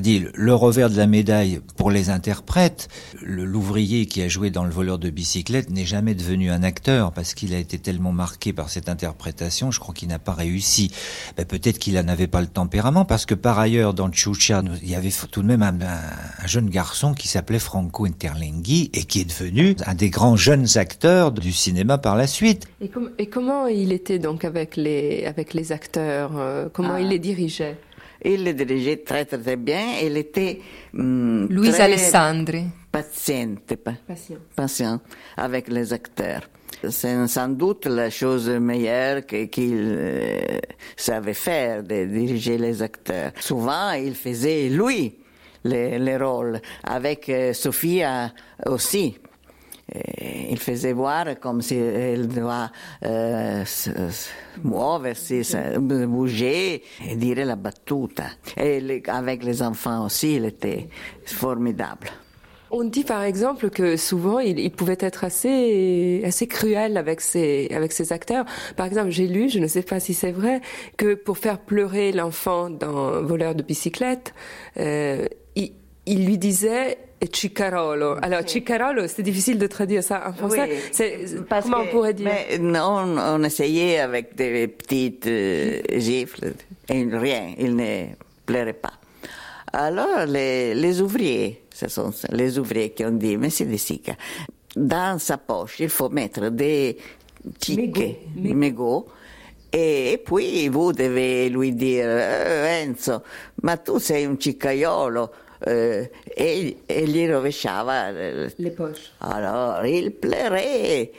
[0.00, 2.88] dit le revers de la médaille pour les interprètes,
[3.22, 7.34] l'ouvrier qui a joué dans le voleur de bicyclette n'est jamais devenu un acteur parce
[7.34, 10.90] qu'il a été tellement marqué par cette interprétation, je crois qu'il n'a pas réussi.
[11.36, 14.94] Ben, Peut-être qu'il n'avait pas le tempérament parce que par ailleurs dans Chucha, il y
[14.94, 19.76] avait tout de même un, jeune garçon qui s'appelait Franco Interlinghi et qui est devenu
[19.86, 22.66] un des grands jeunes acteurs du cinéma par la suite.
[22.80, 27.00] Et, et comment il était donc avec les, avec les acteurs euh, Comment ah.
[27.00, 27.78] il les dirigeait?
[28.34, 29.98] Il le dirigeait très très bien.
[30.02, 30.60] Il était
[30.94, 32.64] hum, Louise Alessandri.
[32.90, 34.38] Patiente, patient.
[34.54, 35.00] patient
[35.36, 36.48] avec les acteurs.
[36.88, 40.58] C'est sans doute la chose meilleure qu'il euh,
[40.96, 43.32] savait faire, de diriger les acteurs.
[43.40, 45.14] Souvent, il faisait lui
[45.64, 46.60] les, les rôles.
[46.84, 48.32] Avec euh, Sophia
[48.66, 49.16] aussi.
[50.50, 52.70] Il faisait voir comme si elle doit
[53.04, 58.24] euh, se, se bouger et dire la battuta.
[58.56, 60.88] Et avec les enfants aussi, il était
[61.24, 62.08] formidable.
[62.72, 67.68] On dit par exemple que souvent il, il, pouvait être assez assez cruel avec ses
[67.72, 68.44] avec ses acteurs.
[68.76, 70.60] Par exemple, j'ai lu, je ne sais pas si c'est vrai,
[70.96, 74.34] que pour faire pleurer l'enfant dans Voleur de bicyclette,
[74.78, 75.26] euh,
[76.06, 76.98] il, lui disait
[77.32, 78.16] Cicarolo.
[78.22, 80.68] Alors, Cicarolo, c'est difficile de traduire ça en français.
[80.70, 82.30] Oui, c'est, comment que, on pourrait dire?
[82.30, 86.52] mais Non, on essayait avec des petites euh, gifles
[86.88, 88.06] et rien, il ne
[88.44, 88.92] pleurait pas.
[89.72, 94.14] Alors, les, les ouvriers, ce sont les ouvriers qui ont dit, Monsieur De Sica,
[94.76, 96.96] dans sa poche, il faut mettre des
[97.58, 99.06] tickets, mégots,
[99.72, 103.22] e poi vous devez lui dire, Enzo,
[103.62, 105.30] ma tu sei un ciccaiolo,
[105.64, 109.12] eh, e, e, gli rovesciava le poche.
[109.18, 111.10] Alors, il pleurait.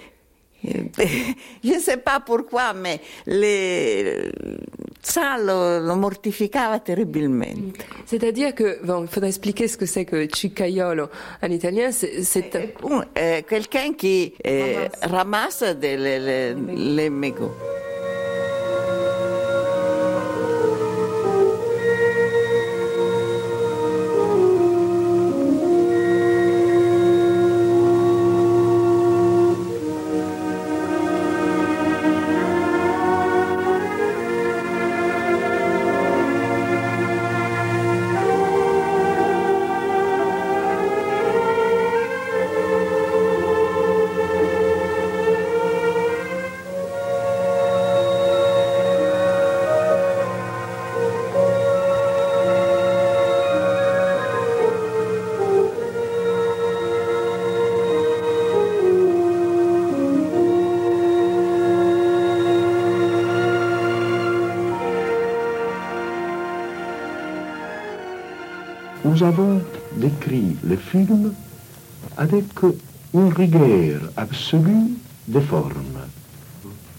[0.63, 4.31] Je ne sais pas pourquoi, mais les...
[5.01, 7.85] ça le, le, mortificava terribilmente.
[8.05, 11.09] C'est-à-dire que, bon, il faudrait expliquer ce que c'est que ciccaiolo
[11.41, 11.91] en italien.
[11.91, 14.33] C'est, euh, quelqu'un qui
[15.01, 16.55] ramasse, ramasse des, les, les,
[16.95, 17.53] les mégots.
[70.91, 71.33] Film
[72.17, 72.45] avec
[73.13, 74.91] une rigueur absolue
[75.27, 76.01] des formes.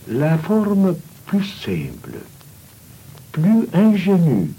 [0.08, 0.94] La forme
[1.26, 2.18] plus simple,
[3.32, 4.50] plus ingénue.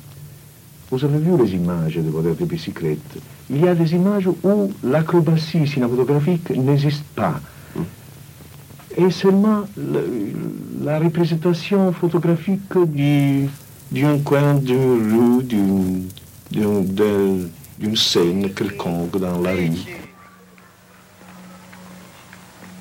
[0.92, 3.18] Vous avez vu les images de voleurs de bicyclette?
[3.50, 7.40] Il y a des images où l'acrobatie cinématographique n'existe pas.
[8.98, 10.34] Et seulement le,
[10.82, 12.74] la représentation photographique
[13.92, 16.86] d'un coin d'une rue, d'une
[17.80, 19.72] d'une un, scène quelconque dans la rue.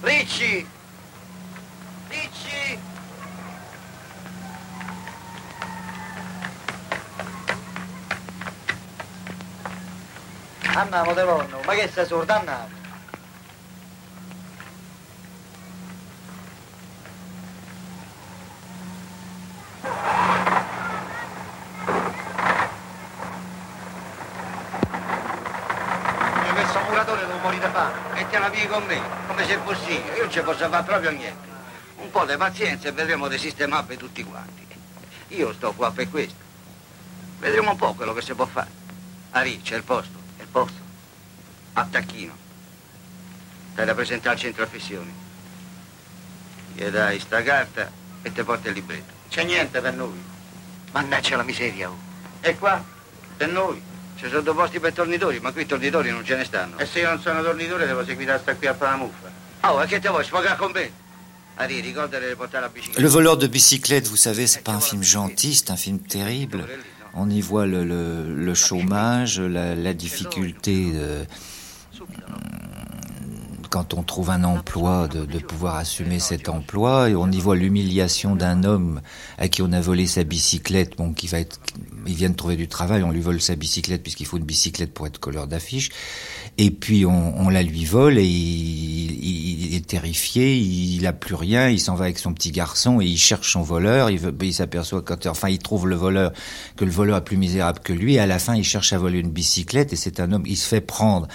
[0.03, 0.66] Ricci!
[2.11, 2.78] Ricci!
[10.74, 12.07] Andiamo, Devorno, ma che sei?
[12.11, 12.78] Andiamo.
[28.68, 30.14] Con me, come se fossi io.
[30.14, 31.46] Io non ci posso fare proprio niente.
[31.96, 34.66] Un po' di pazienza e vedremo di sistemarvi tutti quanti.
[35.28, 36.46] Io sto qua per questo.
[37.38, 38.70] Vedremo un po' quello che si può fare.
[39.30, 40.18] Ari, c'è il posto.
[40.36, 40.80] È il posto.
[41.74, 42.36] Attacchino.
[43.72, 45.12] Stai da presentare al centro affissioni.
[46.72, 47.90] Gli dai sta carta
[48.22, 49.12] e ti porta il libretto.
[49.28, 50.22] C'è niente per noi.
[50.92, 51.99] Mannaggia la miseria, oh.
[52.40, 52.82] E qua?
[53.36, 53.82] Per noi.
[54.19, 56.77] Ci sono due posti per tornitori, ma qui tornitori non ce ne stanno.
[56.79, 59.31] E se io non sono tornitore devo seguire sta qui a fare la muffa.
[59.71, 60.91] Oh, e che te vuoi, sfogare con me?
[62.97, 66.64] Le voleur de bicyclette, vous savez, c'est pas un film gentil, c'est un film terrible.
[67.14, 71.27] On y voit le, le, le chômage, la, la difficulté de,
[73.71, 77.11] quand on trouve un emploi, de, de, pouvoir assumer cet emploi.
[77.11, 79.01] Et on y voit l'humiliation d'un homme
[79.39, 81.61] à qui on a volé sa bicyclette, bon, qui va être,
[82.07, 84.93] il vient de trouver du travail, on lui vole sa bicyclette puisqu'il faut une bicyclette
[84.93, 85.91] pour être colleur d'affiche.
[86.57, 91.35] Et puis on, on, la lui vole et il, il est terrifié, il a plus
[91.35, 94.11] rien, il s'en va avec son petit garçon et il cherche son voleur.
[94.11, 96.33] Il, il s'aperçoit quand, enfin, il trouve le voleur
[96.77, 98.14] que le voleur est plus misérable que lui.
[98.14, 100.57] Et à la fin, il cherche à voler une bicyclette et c'est un homme, il
[100.57, 101.29] se fait prendre.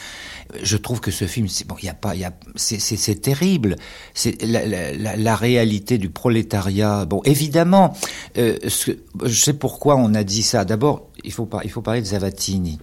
[0.61, 3.75] Je trouve que ce film, c'est bon, il y a pas, il c'est terrible.
[4.13, 7.05] C'est la, la, réalité du prolétariat.
[7.05, 7.95] Bon, évidemment,
[8.37, 10.65] euh, je sais pourquoi on a dit ça.
[10.65, 12.79] D'abord, il faut il faut parler de Zavatini.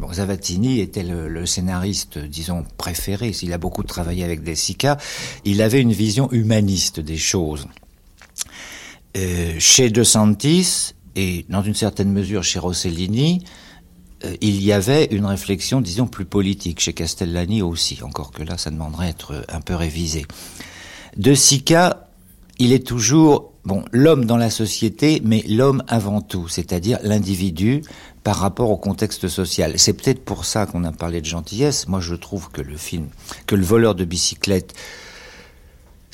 [0.00, 3.32] Bon, Zavatini était le, scénariste, disons, préféré.
[3.32, 4.98] S'il a beaucoup travaillé avec De Sica,
[5.44, 7.68] il avait une vision humaniste des choses.
[9.16, 13.44] Euh, chez De Santis et dans une certaine mesure chez Rossellini,
[14.40, 18.70] il y avait une réflexion, disons, plus politique chez Castellani aussi, encore que là, ça
[18.70, 20.26] demanderait être un peu révisé.
[21.16, 22.08] De Sica,
[22.58, 27.82] il est toujours, bon, l'homme dans la société, mais l'homme avant tout, c'est-à-dire l'individu
[28.22, 29.74] par rapport au contexte social.
[29.76, 31.88] C'est peut-être pour ça qu'on a parlé de gentillesse.
[31.88, 33.08] Moi, je trouve que le film,
[33.46, 34.74] que le voleur de bicyclette,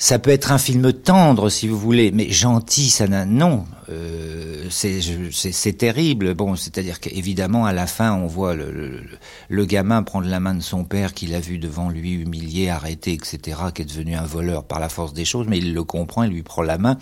[0.01, 3.65] ça peut être un film tendre, si vous voulez, mais gentil, ça n'a non.
[3.87, 6.33] Euh, c'est terrible.
[6.33, 9.03] Bon, c'est-à-dire qu'évidemment, à la fin, on voit le,
[9.47, 13.13] le, gamin prendre la main de son père qu'il a vu devant lui, humilié, arrêté,
[13.13, 16.23] etc., qui est devenu un voleur par la force des choses, mais il le comprend,
[16.23, 16.97] il lui prend la main,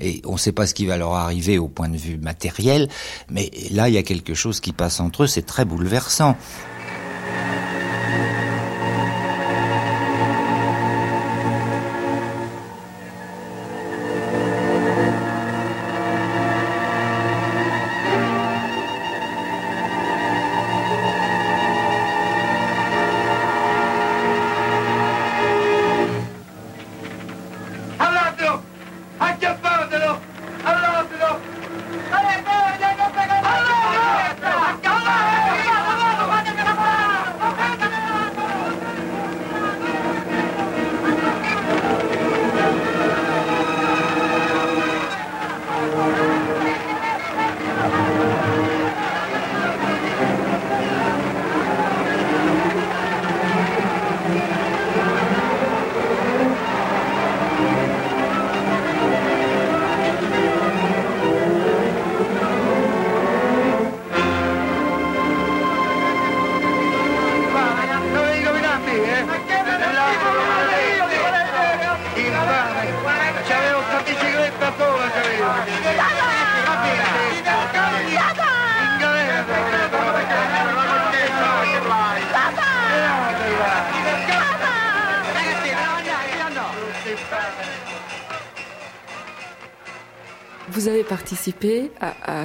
[0.00, 2.88] et on ne sait pas ce qui va leur arriver au point de vue matériel,
[3.30, 6.34] mais là, il y a quelque chose qui passe entre eux, c'est très bouleversant.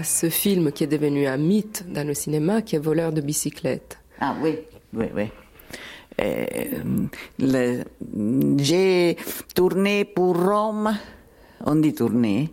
[0.03, 3.21] À, ce film qui est devenu un mythe dans le cinéma, qui est Voleur de
[3.21, 3.97] bicyclette.
[4.19, 4.59] Ah oui,
[4.93, 5.29] oui, oui.
[6.21, 7.05] Euh,
[8.57, 9.17] j'ai
[9.55, 10.93] tourné pour Rome.
[11.65, 12.51] On dit tourné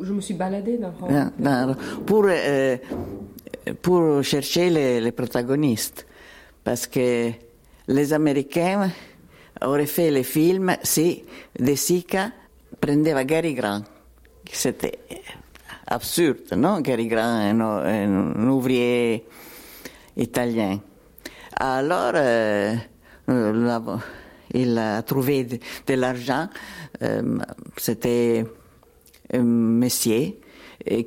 [0.00, 1.32] Je me suis baladée dans Rome.
[1.44, 1.74] Ah,
[2.06, 2.76] pour, euh,
[3.82, 6.06] pour chercher les, les, protagonistes.
[6.62, 7.30] Parce que
[7.88, 8.90] les Américains
[9.64, 11.24] auraient fait le film si
[11.58, 12.30] De Sica
[12.80, 13.82] prendeva Gary Grant.
[14.52, 14.98] C'était
[15.88, 19.24] absurde, non Gary Grant est un, ouvrier
[20.16, 20.80] italien.
[21.56, 22.76] Alors, euh,
[24.54, 26.48] il a trouvé de, l'argent.
[27.02, 27.38] Euh,
[27.76, 28.44] c'était
[29.32, 30.34] un monsieur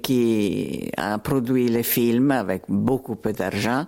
[0.04, 3.86] qui a produit les films avec beaucoup d'argent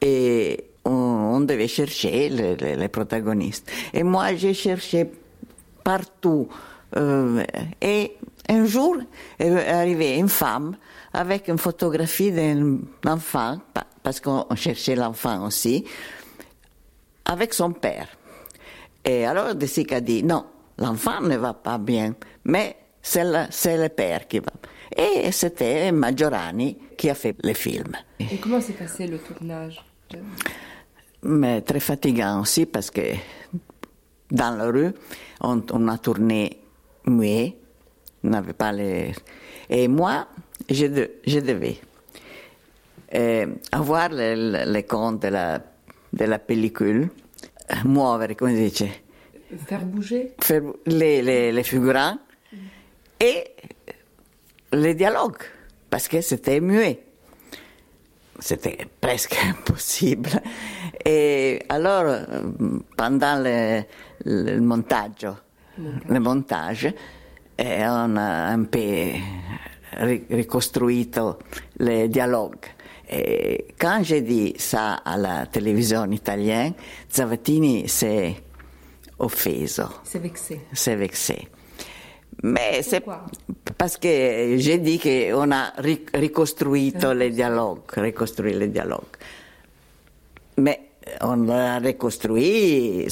[0.00, 3.70] et on, devait chercher les, protagonistes.
[3.92, 5.10] Et moi, j'ai cherché
[5.84, 6.48] partout.
[6.96, 7.44] Euh,
[7.80, 8.16] et
[8.50, 8.96] un jour
[9.38, 10.76] est arrivée une femme
[11.12, 13.58] avec une photographie d'un enfant,
[14.02, 15.84] parce qu'on cherchait l'enfant aussi,
[17.24, 18.08] avec son père.
[19.04, 20.44] Et alors Desica a dit, non,
[20.78, 24.52] l'enfant ne va pas bien, mais c'est le, père qui va.
[24.96, 27.96] Et c'était Maggiorani qui a fait le film.
[28.18, 29.82] Et comment s'est passé le tournage?
[31.22, 33.14] Mais Très fatigant aussi parce que
[34.30, 34.92] dans la rue,
[35.40, 36.60] on, on a tourné
[37.06, 37.59] muet,
[38.22, 39.12] n'avait pas les...
[39.68, 40.26] Et moi,
[40.68, 40.86] je,
[41.40, 41.78] devais
[43.14, 45.60] euh, avoir les, comptes de la,
[46.12, 47.08] de la pellicule,
[47.84, 48.88] muovere, come si dice?
[49.66, 50.34] Faire bouger?
[50.40, 52.18] Faire les, les, les figurants
[53.18, 53.44] et
[54.72, 55.42] les dialogues,
[55.88, 57.00] parce que c'était muet.
[58.38, 60.30] C'était presque impossible.
[61.04, 62.26] Et alors,
[62.96, 63.82] pendant le,
[64.24, 65.26] le montage,
[65.78, 66.92] le montage
[67.60, 69.12] e on a un peu
[70.30, 71.38] ricostruito
[71.78, 72.66] les dialogues.
[73.12, 76.74] Et quand j'ai dit ça à la télévision italienne,
[77.12, 78.36] Zavattini s'est
[79.18, 79.84] offeso.
[80.04, 80.60] C'est vexé.
[80.72, 81.48] C'est vexé.
[82.42, 83.04] Mais c'est
[83.76, 85.72] parce que j'ai dit qu'on a
[86.14, 89.16] ricostruito les dialogues, reconstruit les dialogues.
[90.56, 90.89] Mais
[91.20, 93.06] on l'a reconstruit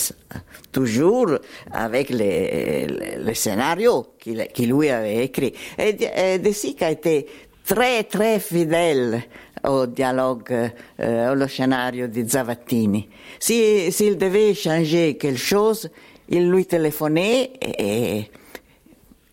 [0.72, 1.38] toujours
[1.72, 2.86] avec les,
[3.34, 5.54] scénarios qu'il lui avait écrits.
[5.78, 7.26] Et, et De Sica était
[7.64, 9.22] très très fidèle
[9.64, 10.70] au dialogue,
[11.00, 13.08] euh, au scénario di Zavattini.
[13.38, 15.90] S'il si, devait changer quelque chose,
[16.28, 18.30] il lui téléphonait et,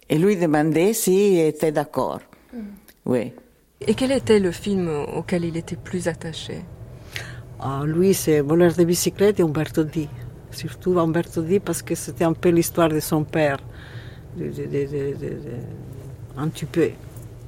[0.10, 2.20] et lui demandait s'il était d'accord.
[2.54, 2.60] Mm.
[3.06, 3.32] Oui.
[3.88, 6.62] Et quel était le film auquel il était plus attaché?
[7.60, 10.08] Ah, Lui, c'est Voleur de bicyclette et Umberto Di.
[10.52, 13.58] Surtout Umberto Di parce que c'était un peu l'histoire de son père,
[14.38, 14.52] de,
[16.38, 16.90] un petit peu.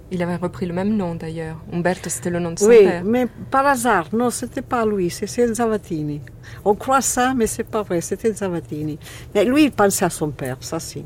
[0.09, 1.57] Il avait repris le même nom d'ailleurs.
[1.73, 3.01] Umberto, c'était le nom de son oui, père.
[3.03, 4.07] Oui, mais par hasard.
[4.13, 6.21] Non, c'était pas lui, c'est Zavatini.
[6.63, 8.97] On croit ça, mais c'est pas vrai, c'était Zavatini.
[9.35, 11.03] Mais lui, il pensait à son père, ça si.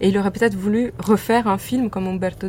[0.00, 2.48] Et il aurait peut-être voulu refaire un film comme Umberto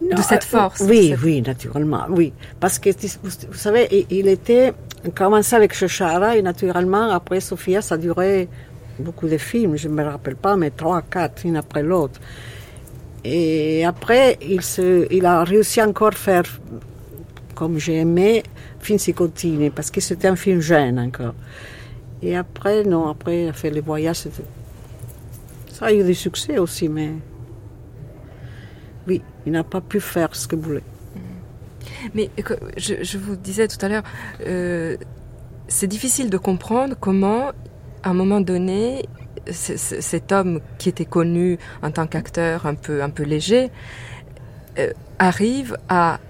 [0.00, 0.80] dit de cette euh, force.
[0.80, 2.32] Oui, oui, naturellement, oui.
[2.60, 2.90] Parce que,
[3.22, 4.72] vous, savez, il était
[5.14, 8.48] commencé avec Shoshara et naturellement, après Sofia, ça durait
[8.98, 12.20] beaucoup de films, je ne me rappelle pas, mais trois, quatre, une après l'autre.
[13.24, 16.44] Et après, il, se, il a réussi encore à faire,
[17.54, 18.42] comme j'ai aimé,
[18.80, 21.34] Finzi Contini, parce que c'était un film jeune encore.
[22.22, 24.28] Et après, non, après, il a fait les voyages.
[25.72, 27.10] Ça a eu du succès aussi, mais
[29.48, 30.82] il n'a pas pu faire ce qu'il voulait.
[32.14, 32.30] Mais
[32.76, 34.02] je, vous disais tout à l'heure,
[34.46, 34.96] euh,
[35.68, 37.48] c'est difficile de comprendre comment,
[38.02, 39.08] à un moment donné,
[39.50, 43.70] cet homme qui était connu en tant qu'acteur un peu, un peu léger
[44.78, 46.20] euh, arrive à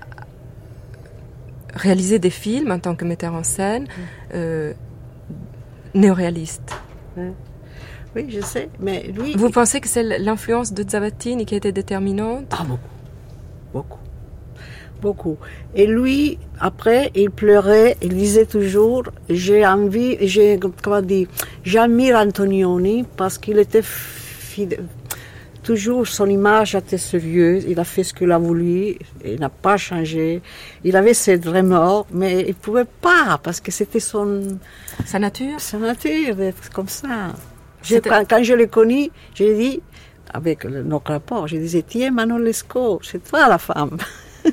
[1.75, 3.87] réaliser des films en tant que metteur en scène mm.
[4.35, 4.73] euh,
[5.95, 6.73] néoréalistes.
[8.15, 9.35] Oui, je sais, mais lui...
[9.37, 12.47] Vous pensez que c'est l'influence de Zavatini qui a été déterminante?
[12.53, 12.98] Ah, beaucoup.
[13.73, 13.99] Beaucoup.
[15.01, 15.37] Beaucoup.
[15.75, 21.29] Et lui, après, il pleurait, il disait toujours, j'ai envie, j'ai, comment dire,
[21.63, 23.83] j'admire Antonioni parce qu'il était
[25.63, 29.77] toujours son image était sérieuse, il a fait ce qu'il a voulu, il n'a pas
[29.77, 30.41] changé,
[30.83, 34.59] il avait ses remords, mais il pouvait pas parce que c'était son...
[35.05, 37.35] Sa nature Sa nature d'être comme ça.
[38.31, 39.83] Quand, je l'ai connu, j'ai dit,
[40.33, 43.97] avec notre rapport, je disais, tiens, Manon Lescaut, c'est toi la femme.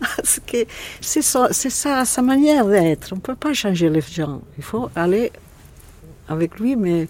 [0.00, 0.64] Parce que
[1.00, 3.12] c'est ça, sa manière d'être.
[3.12, 4.40] On ne peut pas changer les gens.
[4.56, 5.32] Il faut aller
[6.28, 7.08] avec lui, mais,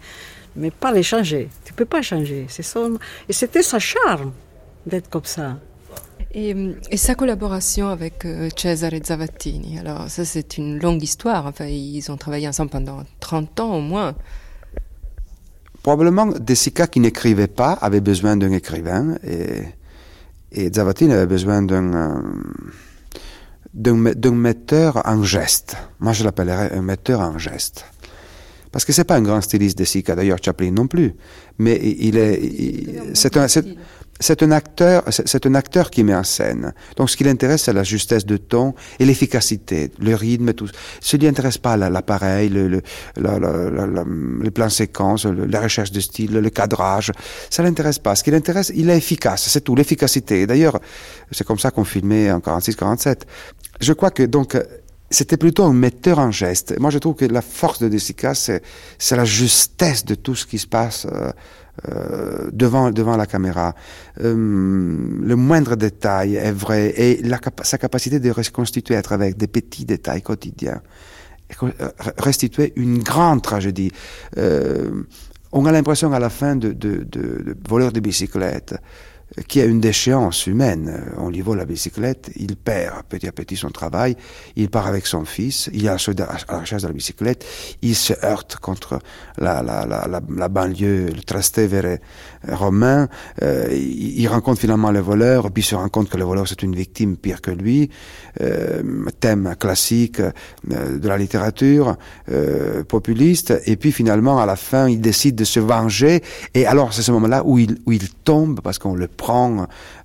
[0.56, 1.48] mais pas les changer.
[1.64, 2.46] Tu ne peux pas changer.
[2.48, 2.98] Son...
[3.28, 4.32] Et c'était sa charme
[4.86, 5.58] d'être comme ça.
[6.34, 6.54] Et,
[6.96, 12.48] sa collaboration avec euh, Cesare Zavattini, alors ça c'est une longue histoire, ils ont travaillé
[12.48, 14.14] ensemble pendant 30 ans au moins.
[15.82, 19.62] Probablement, De Sica qui n'écrivait pas avait besoin d'un écrivain et,
[20.52, 22.22] et Zavattini avait besoin d'un euh,
[23.74, 25.76] d'un metteur en geste.
[25.98, 27.86] Moi, je l'appellerais un metteur en geste.
[28.70, 31.14] Parce que c'est pas un grand styliste de Sica, d'ailleurs Chaplin non plus,
[31.58, 33.46] mais il est, c'est un,
[34.22, 36.72] c'est un acteur, c'est un acteur qui met en scène.
[36.96, 40.68] Donc, ce qui l'intéresse, c'est la justesse de ton et l'efficacité, le rythme, tout.
[41.00, 42.80] Ce qui l'intéresse pas l'appareil, le, le,
[43.16, 47.12] le, plan séquence, la recherche de style, le cadrage.
[47.50, 48.14] Ça l'intéresse pas.
[48.14, 49.48] Ce qui l'intéresse, il est efficace.
[49.48, 50.46] C'est tout, l'efficacité.
[50.46, 50.78] D'ailleurs,
[51.30, 53.22] c'est comme ça qu'on filmait en 46-47.
[53.80, 54.56] Je crois que, donc,
[55.12, 56.78] c'était plutôt un metteur en geste.
[56.78, 58.62] Moi, je trouve que la force de Desica, c'est,
[59.10, 61.30] la justesse de tout ce qui se passe euh,
[61.88, 63.74] euh devant, devant la caméra.
[64.20, 67.22] Euh, le moindre détail est vrai et
[67.62, 70.82] sa capacité de reconstituer à travers des petits détails quotidiens,
[71.62, 71.70] euh,
[72.18, 73.92] restituer une grande tragédie.
[74.38, 75.04] Euh,
[75.52, 78.74] on a l'impression à la fin de, de, de, de voleur de bicyclette
[79.48, 81.12] qui a une déchéance humaine.
[81.16, 84.16] On lui vole la bicyclette, il perd petit à petit son travail,
[84.56, 85.96] il part avec son fils, il est à
[86.48, 87.44] la recherche de la bicyclette,
[87.82, 88.98] il se heurte contre
[89.38, 91.98] la, la, la, la, banlieue, le Trastevere
[92.48, 93.08] romain,
[93.42, 96.62] euh, il, rencontre finalement le voleur, puis il se rend compte que le voleur c'est
[96.62, 97.90] une victime pire que lui,
[98.40, 98.82] euh,
[99.20, 101.96] thème classique euh, de la littérature
[102.30, 106.22] euh, populiste, et puis finalement à la fin il décide de se venger,
[106.54, 109.50] et alors c'est ce moment-là où il, où il tombe parce qu'on le prend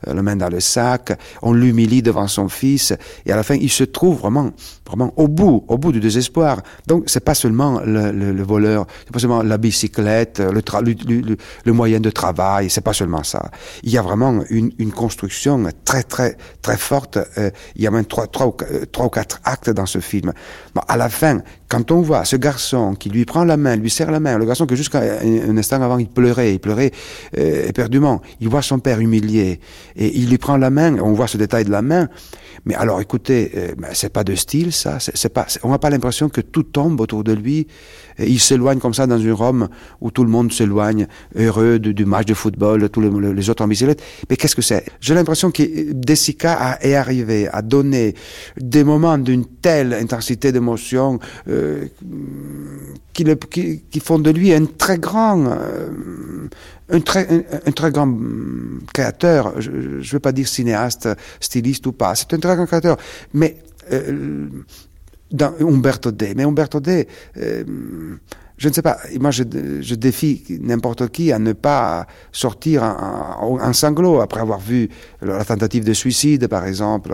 [0.08, 1.06] euh, le main dans le sac,
[1.42, 2.94] on l'humilie devant son fils,
[3.26, 4.52] et à la fin, il se trouve vraiment,
[4.86, 6.62] vraiment au bout, au bout du désespoir.
[6.86, 12.00] Donc, c'est pas seulement le, le, le voleur, c'est pas seulement la bicyclette, le, moyen
[12.00, 13.50] de travail, c'est pas seulement ça.
[13.84, 15.54] Il y a vraiment une, une construction
[15.84, 17.18] très, très, très forte.
[17.38, 20.00] Euh, il y a même trois, trois, ou, euh, trois ou quatre actes dans ce
[20.00, 20.32] film.
[20.76, 23.90] Bon, à la fin, quand on voit ce garçon qui lui prend la main, lui
[23.90, 26.92] serre la main, le garçon que jusqu'à un, instant avant il pleurait, il pleurait
[27.38, 29.60] euh, éperdument, il voit son père humilié
[29.96, 32.10] et il lui prend la main, on voit ce détail de la main.
[32.66, 35.90] Mais alors, écoutez, euh, ben, c'est pas de style ça, c'est pas, on n'a pas
[35.90, 37.68] l'impression que tout tombe autour de lui.
[38.20, 39.70] Il s'éloigne comme ça dans une Rome
[40.02, 44.02] où tout le monde s'éloigne, heureux du, match de football, tous les, autres en bicyclette.
[44.30, 44.86] Mais qu'est-ce que c'est?
[45.00, 48.16] J'ai l'impression que Desica est arrivé à donner
[48.60, 51.20] des moments d'une telle intensité d'émotion.
[51.48, 51.86] Euh, euh,
[53.14, 55.88] qui, qui, font de lui un très grand euh,
[56.90, 57.28] un très,
[57.66, 61.10] un, très grand mm, créateur, je ne veux pas dire cinéaste,
[61.40, 62.98] styliste ou pas, c'est un très grand créateur,
[63.34, 63.58] mais
[63.92, 64.48] euh,
[65.32, 66.34] dans Umberto D.
[66.36, 67.08] Mais Umberto D,
[67.38, 67.64] euh,
[68.58, 69.44] je ne sais pas, moi je,
[69.82, 74.90] je défie n'importe qui à ne pas sortir en, en, sanglot après avoir vu
[75.22, 77.14] la tentative de suicide, par exemple.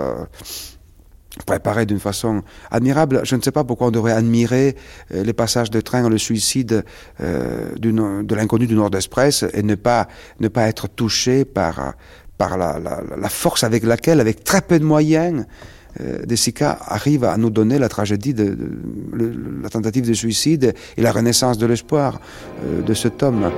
[1.47, 3.21] Préparé d'une façon admirable.
[3.23, 4.75] Je ne sais pas pourquoi on devrait admirer
[5.11, 6.85] euh, les passages de train, le suicide
[7.21, 10.07] euh, de l'inconnu du Nord Express et ne pas
[10.39, 11.95] ne pas être touché par
[12.37, 15.45] par la, la, la force avec laquelle, avec très peu de moyens,
[16.01, 18.57] euh, Desica arrive à nous donner la tragédie de,
[19.61, 22.19] la tentative de suicide et la renaissance de l'espoir
[22.63, 23.51] euh, de cet homme.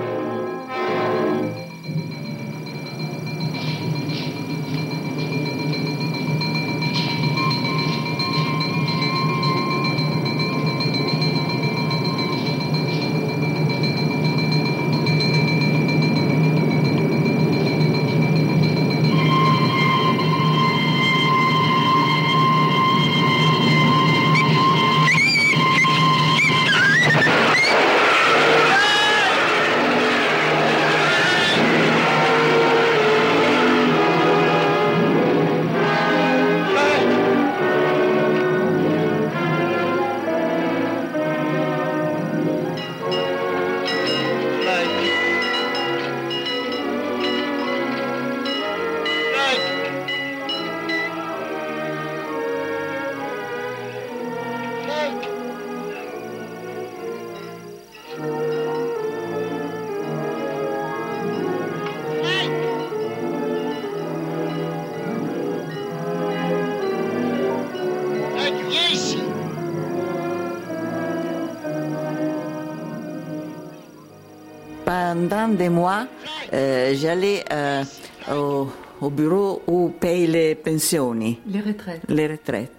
[75.56, 76.08] Des mois,
[76.54, 77.84] euh, j'allais euh,
[78.32, 78.68] au,
[79.02, 81.14] au, bureau où paye les pensions.
[81.14, 82.02] Les retraites.
[82.08, 82.72] Les retraites.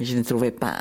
[0.00, 0.74] Je ne trouvais pas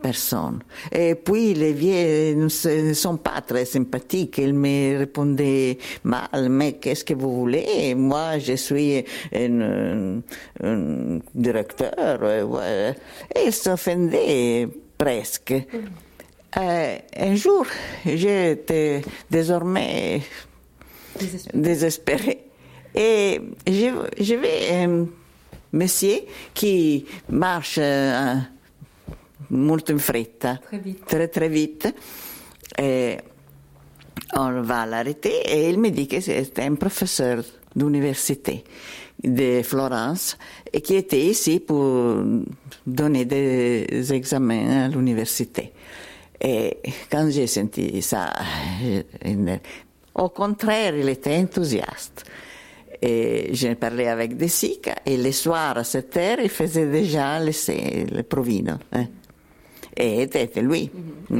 [0.00, 0.60] personne.
[0.90, 4.38] Et puis les vieux ne sont pas très sympathiques.
[4.38, 7.94] Ils me répondaient mal, mais qu'est-ce que vous voulez?
[7.94, 10.20] Moi, je suis un,
[10.62, 12.22] un directeur.
[13.34, 15.54] Et ils s'offendaient presque.
[16.56, 17.66] Euh, un jour,
[18.04, 20.22] j'étais désormais
[21.54, 22.44] désespéré.
[22.94, 25.06] Et je, vais un
[25.72, 26.20] monsieur
[26.52, 28.34] qui marche euh,
[29.48, 31.06] molto in fretta, très vite.
[31.06, 31.94] Très, très vite.
[32.78, 33.16] Et
[34.34, 37.42] on va l'arrêter et il me dit que c'était un professeur
[37.74, 38.64] d'université
[39.22, 40.36] de Florence
[40.70, 42.16] et qui était ici pour
[42.86, 45.72] donner des examens à l'université.
[46.44, 46.78] Et
[47.08, 48.32] quand j'ai senti ça,
[50.14, 52.24] au contraire, il était enthousiaste.
[53.00, 57.52] Et j'ai parlé avec Desica et le soir à 7 heures, il faisait déjà le,
[58.14, 58.74] le provino.
[58.92, 59.06] Hein.
[59.96, 60.90] Et c'était lui.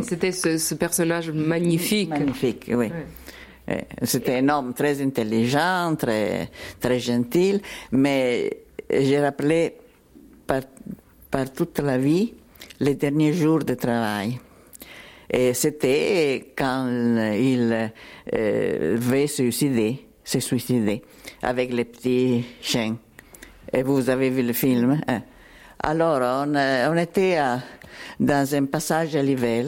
[0.03, 2.11] C'était ce, ce, personnage magnifique.
[2.11, 2.91] Magnifique, oui.
[4.03, 6.51] C'était un homme très intelligent, très,
[6.81, 7.61] très gentil,
[7.93, 8.51] mais
[8.91, 9.75] j'ai rappelé
[10.47, 10.63] par,
[11.31, 12.35] par toute la vie
[12.81, 14.39] les derniers jours de travail.
[15.33, 16.87] Et c'était quand
[17.33, 17.91] il
[18.35, 21.03] euh, veut suicider, se suicider
[21.43, 22.97] avec les petits chiens.
[23.73, 25.23] Et vous avez vu le film hein?
[25.85, 27.61] Alors, on, on était à,
[28.21, 29.67] dans un passage à l'hiver.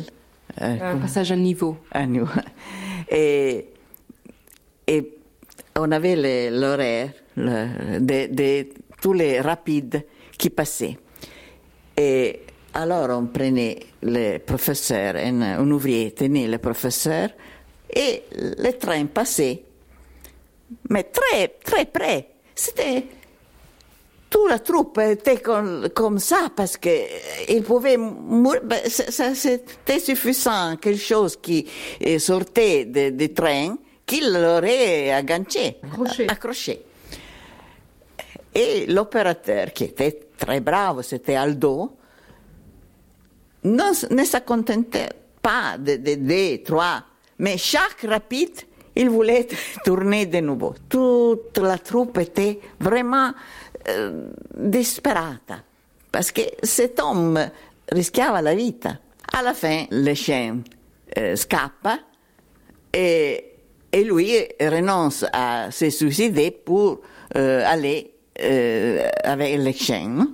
[0.60, 1.76] un passage à niveau.
[1.90, 2.28] À niveau.
[3.10, 3.66] Et,
[4.86, 5.12] et
[5.76, 8.68] on avait l'horaire de, de
[9.00, 10.04] tous les rapides
[10.38, 10.98] qui passaient.
[11.96, 12.40] Et
[12.74, 17.30] alors on prenait le professeur, un, un ouvrier tenait le professeur
[17.94, 19.62] et le train passait,
[20.90, 22.28] mais très, très près.
[22.54, 23.06] C'était
[24.34, 28.62] toute la troupe était comme, comme ça parce qu'il pouvait mourir.
[28.88, 31.66] C'était suffisant, quelque chose qui
[32.18, 36.26] sortait du de train, qu'il l'aurait agganché, accroché.
[36.28, 36.82] accroché.
[38.52, 41.96] Et l'opérateur, qui était très bravo, c'était Aldo,
[43.64, 45.08] non, ne se contentait
[45.40, 47.02] pas de, deux, trois,
[47.38, 48.60] mais chaque rapide,
[48.94, 49.48] il voulait
[49.84, 50.74] tourner de nouveau.
[50.88, 53.32] Toute la troupe était vraiment
[53.88, 55.62] euh, disperata,
[56.12, 57.38] parce que cet homme
[57.90, 58.76] risquait la vie.
[59.32, 60.58] À la fin, le chien
[61.18, 61.98] euh, scappa
[62.92, 63.44] et,
[63.92, 67.00] et, lui renonce à se suicider pour
[67.36, 70.28] euh, aller euh, avec le chien.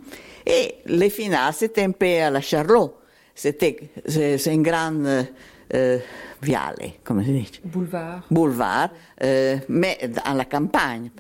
[0.45, 3.00] Et le final, c'était un peu à la Charlot c'était
[3.35, 5.27] c'est une grande
[5.75, 5.99] euh,
[6.43, 7.61] viale, come si dice?
[7.65, 8.23] Boulevard.
[8.31, 8.91] Boulevard,
[9.23, 11.11] euh, mais dans la campagne.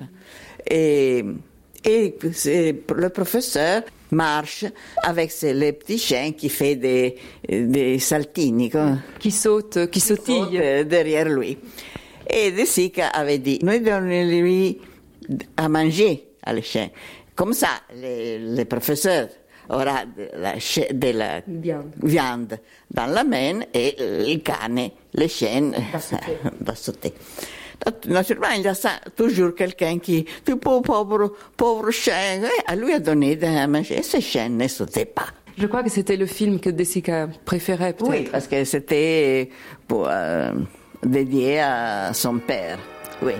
[0.68, 1.24] Et,
[1.84, 2.14] et
[2.94, 4.64] le professeur marche
[5.02, 7.16] avec ses, les petits chiens qui fait des,
[7.48, 8.70] des saltini.
[9.18, 10.84] Qui sautent, qui, qui sautillent.
[10.84, 11.56] derrière lui.
[12.28, 14.78] Et De Sica avait dit, noi donnons-lui
[15.56, 16.90] à manger à les chiens.
[17.34, 19.28] Comme ça, les, les professeurs
[19.70, 20.54] aura de la,
[20.92, 21.92] de la viande.
[22.02, 22.58] viande.
[22.90, 25.70] dans la main et le cane, les chiens
[26.60, 27.12] da sauter.
[28.06, 32.98] Naturellement, il y a ça, toujours quelqu'un qui, tu pauvre, pauvre chien, à lui a
[32.98, 35.28] donné à manger, et ce chien ne sautait pas.
[35.56, 38.10] Je crois que c'était le film que Desica préférait, peut-être.
[38.10, 39.50] Oui, parce que c'était
[39.88, 40.52] pour, euh,
[41.02, 42.78] dédié à son père.
[43.22, 43.32] Oui.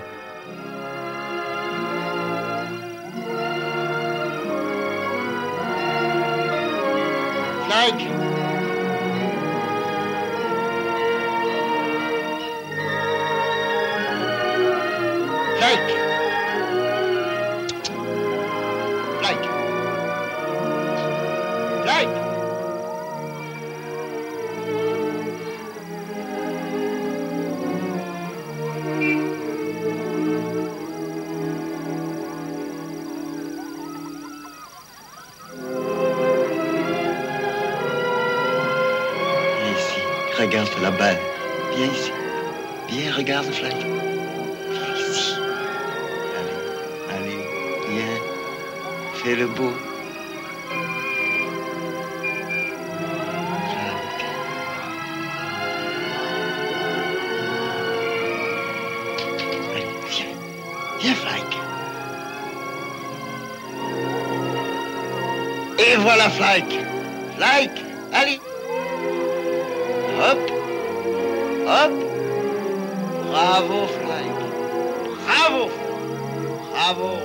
[7.71, 8.09] Nike.
[15.61, 16.00] Nike.
[40.51, 41.15] Regarde là-bas.
[41.77, 42.13] Viens ici.
[42.89, 43.77] Viens, regarde, Flack.
[43.77, 45.35] Viens ici.
[46.39, 46.59] Allez,
[47.15, 47.45] allez,
[47.89, 48.19] viens.
[49.15, 49.73] Fais le beau.
[59.71, 60.27] Allez, viens.
[61.01, 61.59] Viens, Flack.
[65.79, 66.65] Et voilà Flack.
[67.37, 67.71] Flack,
[76.93, 77.20] bravo,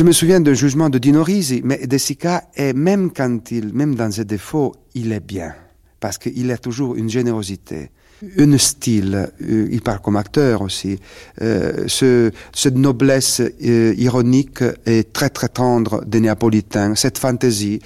[0.00, 3.74] Je me souviens d'un jugement de Dino Risi, mais De Sica, et même quand il,
[3.74, 5.52] même dans ses défauts, il est bien.
[6.00, 7.90] Parce qu'il a toujours une générosité,
[8.38, 10.98] un style, euh, il parle comme acteur aussi,
[11.42, 17.80] euh, ce, cette noblesse euh, ironique et très très tendre des Néapolitains, cette fantaisie,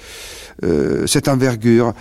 [1.07, 1.93] cette envergure.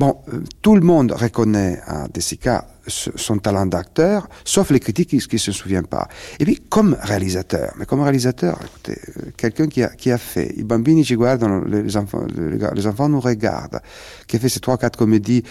[0.00, 0.16] Bon,
[0.62, 5.38] tout le monde reconnaît à De Sica son talent d'acteur, sauf les critiques qui ne
[5.38, 6.08] se souviennent pas.
[6.38, 9.00] Et puis, comme réalisateur, mais comme réalisateur, écoutez,
[9.36, 13.20] quelqu'un qui a, qui a fait I bambini ci guardano, les enfants, les enfants nous
[13.20, 13.80] regardent,
[14.26, 15.42] qui a fait ces trois, quatre comédies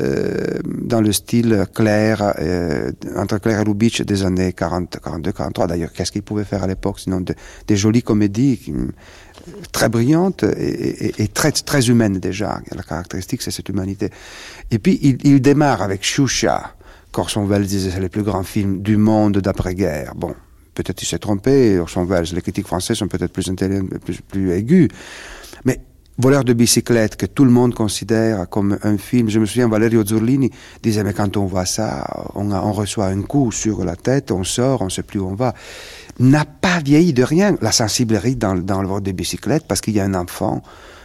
[0.00, 5.66] euh, dans le style Claire, euh, entre Claire et Lubitsch des années 40, 42, 43.
[5.68, 7.34] D'ailleurs, qu'est-ce qu'il pouvait faire à l'époque sinon de,
[7.68, 8.74] des jolies comédies qui,
[9.72, 12.60] très brillantes et, très, humaines déjà.
[12.74, 14.10] La caractéristique, c'est cette humanité.
[14.70, 16.74] Et puis, il, démarre avec Shusha.
[17.16, 20.14] Orson Welles disait c'est le plus grand film du monde d'après-guerre.
[20.16, 20.34] Bon,
[20.74, 22.26] peut-être il s'est trompé, Orson Welles.
[22.34, 23.48] Les critiques français sont peut-être plus,
[24.04, 24.88] plus, plus aigus.
[25.64, 25.80] Mais
[26.16, 29.28] Voleur de bicyclette que tout le monde considère comme un film.
[29.28, 30.48] Je me souviens, Valerio Zurlini
[30.80, 32.06] disait, mais quand on voit ça,
[32.36, 35.54] on, reçoit un coup sur la tête, on sort, on sait plus où on va.
[36.20, 37.56] N'a pas vieilli de rien.
[37.60, 40.62] La sensiblerie dans, le vol de bicyclette parce qu'il y a un enfant,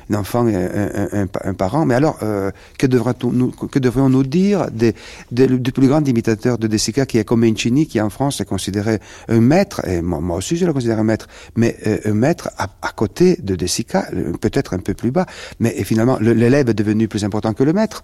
[0.09, 1.85] un enfant et un, un, un parent.
[1.85, 2.87] Mais alors, euh, que,
[3.27, 4.93] nous, que devrions nous dire des,
[5.31, 8.45] des, du plus grand imitateur de De Sica qui est Comencini, qui en France est
[8.45, 12.49] considéré un maître, et moi, aussi je le considère un maître, mais euh, un maître
[12.57, 14.07] à, côté de De Sica,
[14.41, 15.25] peut-être un peu plus bas,
[15.59, 18.03] mais finalement l'élève est devenu plus important que le maître?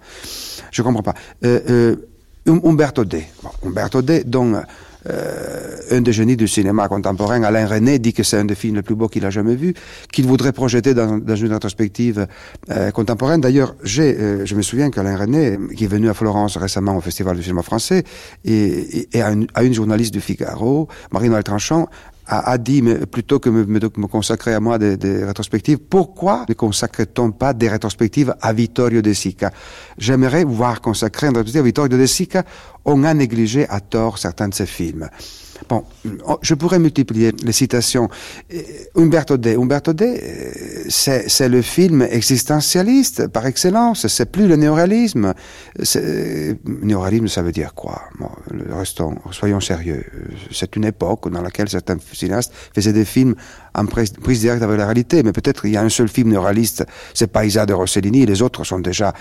[0.70, 1.14] Je comprends pas.
[1.44, 1.96] Euh, euh
[2.46, 3.24] Umberto D.
[3.42, 4.62] Bon, Umberto D, dont
[5.90, 8.82] un des génies du cinéma contemporain, Alain René, dit que c'est un des films les
[8.82, 9.74] plus beaux qu'il a jamais vu,
[10.12, 12.26] qu'il voudrait projeter dans, une rétrospective
[12.70, 13.40] euh, contemporaine.
[13.40, 17.00] D'ailleurs, j'ai, euh, je me souviens qu'Alain René, qui est venu à Florence récemment au
[17.00, 18.04] Festival du cinéma français,
[18.44, 21.88] et, à, une, journaliste du Figaro, Marie-Noël Tranchant,
[22.26, 25.78] a, a, dit, mais plutôt que me, me, me consacrer à moi des, des rétrospectives,
[25.78, 29.52] pourquoi ne consacre-t-on pas des rétrospectives à Vittorio De Sica?
[29.98, 32.44] J'aimerais voir consacrer une rétrospective à Vittorio De Sica.
[32.84, 35.08] On a négligé à tort certains de ses films.
[35.68, 35.84] Bon,
[36.42, 38.08] je pourrais multiplier les citations.
[38.96, 39.56] Umberto D.
[39.56, 40.20] Umberto D.
[40.88, 44.06] C'est le film existentialiste par excellence.
[44.06, 45.34] C'est plus le néoréalisme.
[46.64, 48.02] Néoréalisme, ça veut dire quoi?
[48.18, 48.30] Bon,
[48.70, 50.04] Restons, soyons sérieux.
[50.50, 53.34] C'est une époque dans laquelle certains cinéastes faisaient des films
[53.76, 55.22] en prise, directe avec la réalité.
[55.22, 58.26] Mais peut-être il y a un seul film néoréaliste, c'est Paisa de Rossellini.
[58.26, 59.12] Les autres sont déjà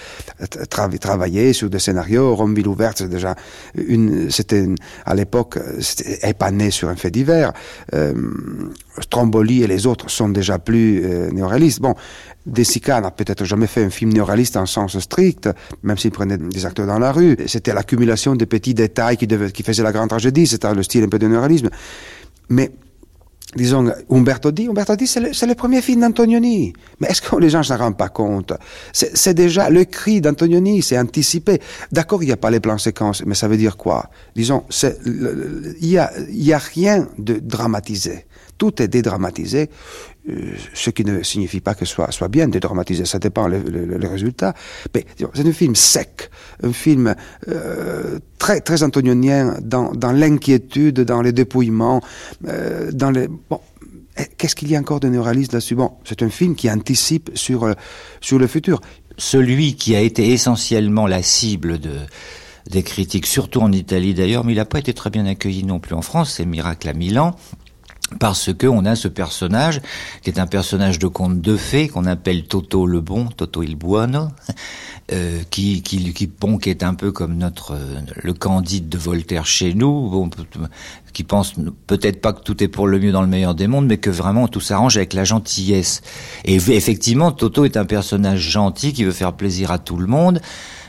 [0.70, 2.36] travaillés sur des scénarios.
[2.36, 3.36] Romville ouverte, c'est déjà
[3.76, 4.32] une.
[4.32, 4.68] C'était
[5.06, 7.54] à l'époque, c'était pas né sur un fait divers.
[7.94, 8.14] Euh,
[9.00, 11.82] Stromboli et les autres sont déjà plus euh, néoréalistes.
[11.82, 11.96] Bon,
[12.46, 15.50] De Sica n'a peut-être jamais fait un film néoréaliste en sens strict,
[15.84, 17.36] même s'il prenait des acteurs dans la rue.
[17.48, 20.48] C'était l'accumulation de petits détails qui, devait, qui faisait la grande tragédie.
[20.48, 21.70] C'était le style un peu de néoréalisme.
[22.50, 22.72] Mais
[23.56, 26.74] disons, Umberto Di, Umberto Di, c'est le, premier film d'Antonioni.
[27.00, 28.54] Mais est-ce que les gens ne s'en rendent pas compte?
[28.92, 31.60] C'est déjà le cri d'Antonioni, c'est anticipé.
[31.92, 34.10] D'accord, il n'y a pas les plans séquences, mais ça veut dire quoi?
[34.36, 34.64] Disons,
[35.06, 38.26] il n'y a, y a rien de dramatisé.
[38.58, 39.70] Tout est dédramatisé,
[40.74, 44.08] ce qui ne signifie pas que ce soit, soit bien dédramatisé, ça dépend le, le,
[44.08, 44.54] résultat.
[44.94, 46.30] Mais c'est un film sec,
[46.64, 47.16] un film
[47.48, 52.02] euh, très, très antonionien dans, dans l'inquiétude, dans les dépouillements,
[52.48, 53.28] euh, dans les...
[53.28, 53.60] Bon,
[54.18, 55.76] eh, Qu'est-ce qu'il y a encore de néoraliste là-dessus?
[55.76, 57.74] Bon, c'est un film qui anticipe sur, euh,
[58.22, 58.82] sur le futur.
[59.18, 62.00] Celui qui a été essentiellement la cible de,
[62.70, 65.80] des critiques, surtout en Italie d'ailleurs, mais il n'a pas été très bien accueilli non
[65.80, 67.36] plus en France, c'est Miracle à Milan,
[68.20, 69.82] parce que on a ce personnage
[70.22, 73.76] qui est un personnage de conte de fées qu'on appelle Toto le bon, Toto il
[73.76, 74.30] buono,
[75.12, 78.98] euh, qui, qui, qui, bon, qui est un peu comme notre euh, le Candide de
[78.98, 80.30] Voltaire chez nous, bon,
[81.14, 81.54] qui pense
[81.88, 84.10] peut-être pas que tout est pour le mieux dans le meilleur des mondes, mais que
[84.10, 86.02] vraiment tout s'arrange avec la gentillesse.
[86.44, 90.42] Et effectivement, Toto est un personnage gentil qui veut faire plaisir à tout le monde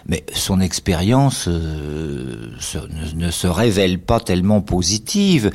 [0.08, 2.50] mais son expérience euh,
[3.16, 5.50] ne, se révèle pas tellement positive.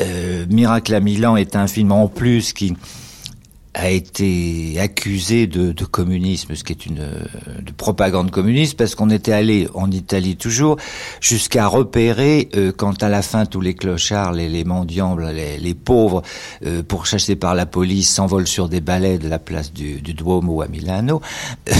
[0.00, 2.74] Euh, Miracle à Milan est un film en plus qui
[3.74, 9.08] a été accusé de, de, communisme, ce qui est une de propagande communiste, parce qu'on
[9.08, 10.76] était allé en Italie toujours
[11.20, 15.74] jusqu'à repérer euh, quand à la fin tous les clochards, les, les mendiants, les, les
[15.74, 16.22] pauvres,
[16.66, 20.60] euh, pourchassés par la police, s'envolent sur des balais de la place du, du Duomo
[20.60, 21.22] à Milano.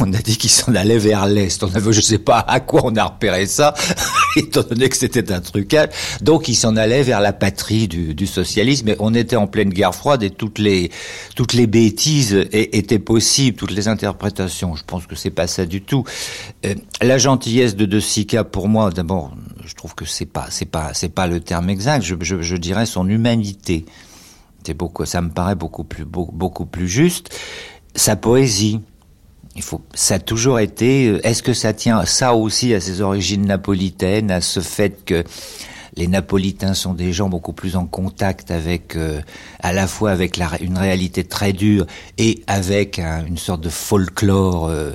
[0.00, 1.62] on a dit qu'ils s'en allaient vers l'est.
[1.62, 3.72] On avait, je sais pas à quoi on a repéré ça,
[4.36, 5.88] étant donné que c'était un trucage.
[6.20, 8.90] Donc ils s'en allaient vers la patrie du, du socialisme.
[8.90, 10.90] Et on était en pleine guerre froide et toutes les
[11.34, 14.74] toutes les bêtises étaient possibles, toutes les interprétations.
[14.74, 16.04] Je pense que c'est pas ça du tout.
[16.66, 20.66] Euh, la gentillesse de De Sica, pour moi, d'abord, je trouve que c'est pas, c'est
[20.66, 22.02] pas, c'est pas le terme exact.
[22.02, 23.84] Je, dirais son humanité.
[24.64, 26.04] C'est beaucoup, ça me paraît beaucoup plus,
[26.70, 27.34] plus juste.
[27.94, 28.80] Sa poésie.
[29.56, 31.08] Il faut, ça a toujours été.
[31.08, 35.24] euh, Est-ce que ça tient ça aussi à ses origines napolitaines, à ce fait que
[36.00, 39.20] les Napolitains sont des gens beaucoup plus en contact avec, euh,
[39.60, 41.86] à la fois avec une réalité très dure
[42.16, 44.68] et avec un, une sorte de folklore.
[44.68, 44.92] Euh,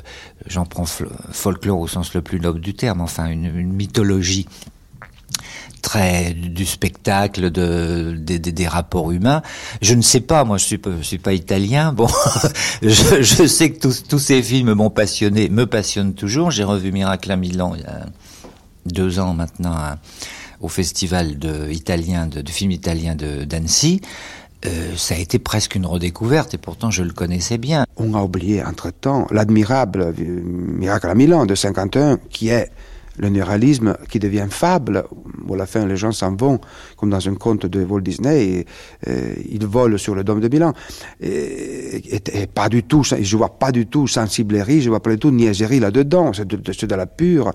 [0.48, 0.86] J'en prends
[1.32, 4.48] folklore au sens le plus noble du terme, enfin une, mythologie
[5.82, 9.44] très du spectacle, de, des, rapports humains.
[9.82, 11.94] Je ne sais pas, moi je suis pas, suis pas italien.
[11.94, 12.08] Bon,
[12.82, 16.50] je, sais que tous, ces films m'ont passionné, me passionnent toujours.
[16.50, 18.06] J'ai revu Miracle à Milan il y a
[18.86, 19.76] deux ans maintenant
[20.66, 24.02] au festival de, italien de, films italiens d'Annecy.
[24.66, 27.86] Euh, ça a été presque une redécouverte et pourtant je le connaissais bien.
[27.98, 32.72] On a oublié entre-temps l'admirable Miracle à Milan de 51 qui est
[33.18, 35.06] le néoralisme qui devient fable,
[35.48, 36.60] où à la fin les gens s'en vont,
[36.98, 38.60] comme dans un conte de Walt Disney, et,
[39.08, 40.74] et ils volent sur le dôme de Milan.
[41.22, 45.18] Et, et, pas du tout, je vois pas du tout sensiblerie, je vois pas du
[45.18, 47.52] tout niaiserie là-dedans, c'est de, la pure, euh,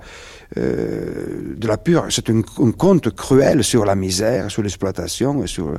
[0.57, 5.75] de la pure, c'est un, un conte cruel sur la misère, sur l'exploitation et sur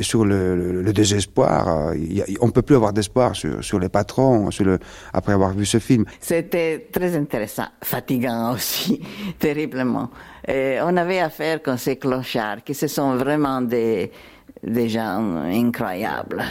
[0.00, 1.94] sur le, le, le désespoir.
[1.94, 4.78] Il on ne peut plus avoir d'espoir sur, sur les patrons sur le,
[5.12, 6.04] après avoir vu ce film.
[6.20, 9.00] C'était très intéressant, fatigant aussi,
[9.38, 10.10] terriblement.
[10.46, 14.10] Et on avait affaire avec ces clochards qui ce sont vraiment des,
[14.62, 16.42] des gens incroyables.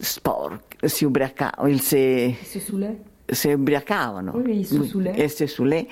[0.00, 0.52] Sport,
[0.84, 2.30] si ubriacavano, il se...
[2.44, 2.96] Si saoulait
[3.30, 4.66] se ubriacavano oui,
[5.16, 5.86] et se saoulaient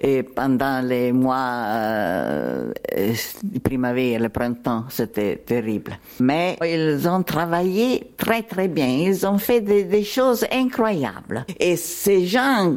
[0.00, 2.72] et pendant les mois euh,
[3.42, 5.98] de primavera, le printemps, c'était terrible.
[6.20, 11.44] Mais ils ont travaillé très très bien, ils ont fait des, des choses incroyables.
[11.58, 12.74] Et ces gens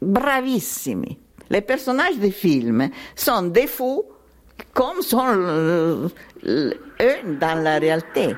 [0.00, 1.18] bravissimi,
[1.50, 4.04] les personnages des films sont des fous
[4.72, 6.10] comme sont eux
[6.44, 8.34] dans la réalité.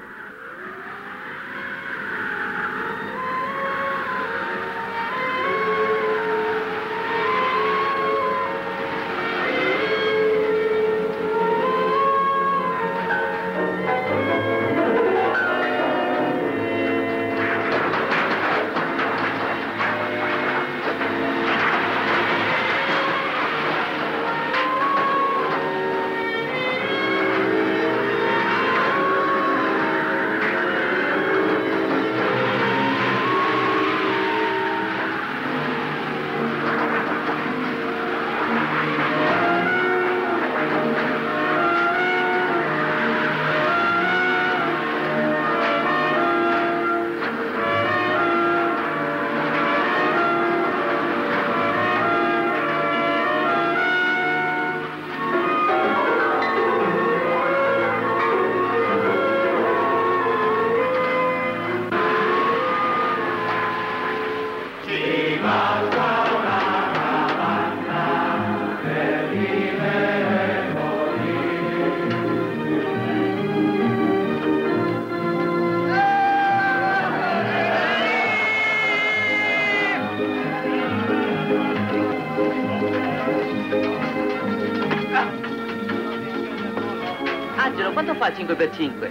[88.77, 89.11] 5 per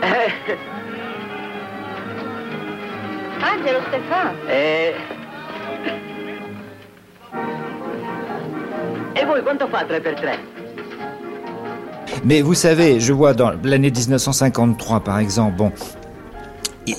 [0.00, 0.58] Eh.
[3.40, 4.32] Angelo Stefano.
[4.48, 4.94] Eh.
[9.12, 10.38] E voi quanto fa 3 per 3?
[12.24, 15.72] Mais vous savez, je vois dans l'année 1953 par exemple, bon,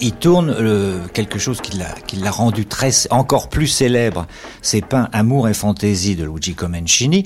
[0.02, 4.28] il, tourne euh, quelque chose qui l'a, qui l'a rendu très, encore plus célèbre.
[4.62, 7.24] C'est peint Amour et fantaisie de Luigi Comencini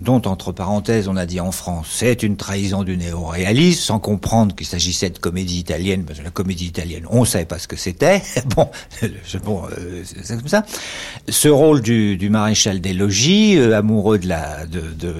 [0.00, 4.54] dont, entre parenthèses, on a dit en France, c'est une trahison du néo-réalisme, sans comprendre
[4.54, 7.68] qu'il s'agissait de comédie italienne, parce que la comédie italienne, on ne savait pas ce
[7.68, 8.22] que c'était.
[8.56, 8.70] bon,
[9.44, 10.64] bon euh, c'est comme ça.
[11.28, 15.14] Ce rôle du, du maréchal des logis, euh, amoureux de la, de, de,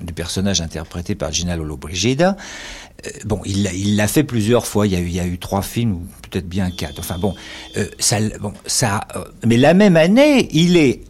[0.00, 2.83] du personnage interprété par Gina Lollobrigida, euh,
[3.24, 4.86] bon, il l'a, fait plusieurs fois.
[4.86, 6.98] Il y a eu, trois films ou peut-être bien quatre.
[6.98, 7.34] Enfin bon,
[7.76, 8.18] euh, ça,
[8.66, 9.06] ça.
[9.46, 11.00] mais la même année, il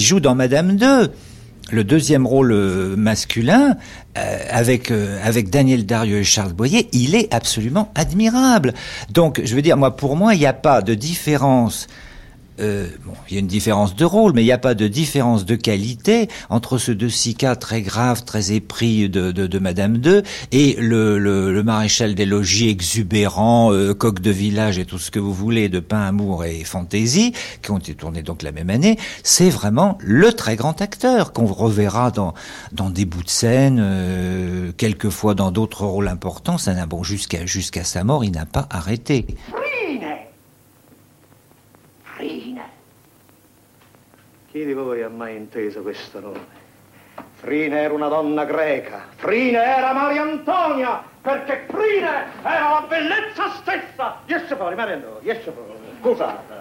[0.00, 1.10] joue dans Madame 2
[1.70, 3.76] le deuxième rôle euh, masculin
[4.18, 8.74] euh, avec euh, avec Daniel Darieux et Charles Boyer, il est absolument admirable.
[9.10, 11.86] Donc, je veux dire, moi, pour moi, il n'y a pas de différence
[12.60, 14.86] euh, bon, il y a une différence de rôle, mais il n'y a pas de
[14.86, 19.96] différence de qualité entre ce de Sica très grave, très épris de, de, de Madame
[19.96, 24.98] II et le, le, le, maréchal des logis exubérant, euh, coq de village et tout
[24.98, 27.32] ce que vous voulez de Pain, Amour et Fantaisie,
[27.62, 28.98] qui ont été tournés donc la même année.
[29.22, 32.34] C'est vraiment le très grand acteur qu'on reverra dans,
[32.72, 36.58] dans des bouts de scène, euh, quelquefois dans d'autres rôles importants.
[36.58, 39.26] Ça n'a bon jusqu'à jusqu'à sa mort, il n'a pas arrêté.
[44.54, 46.46] Chi di voi ha mai inteso questo nome?
[47.40, 54.20] Frine era una donna greca, Frine era Maria Antonia, perché Frine era la bellezza stessa.
[54.26, 55.72] Esce fuori, Maria Antonia, esce fuori.
[55.98, 56.54] Scusate.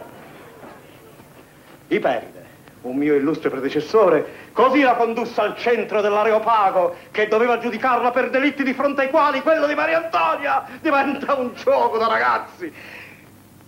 [1.89, 2.45] Iperide,
[2.81, 8.63] un mio illustre predecessore, così la condusse al centro dell'Areopago, che doveva giudicarla per delitti
[8.63, 12.73] di fronte ai quali quello di Maria Antonia diventa un gioco da ragazzi.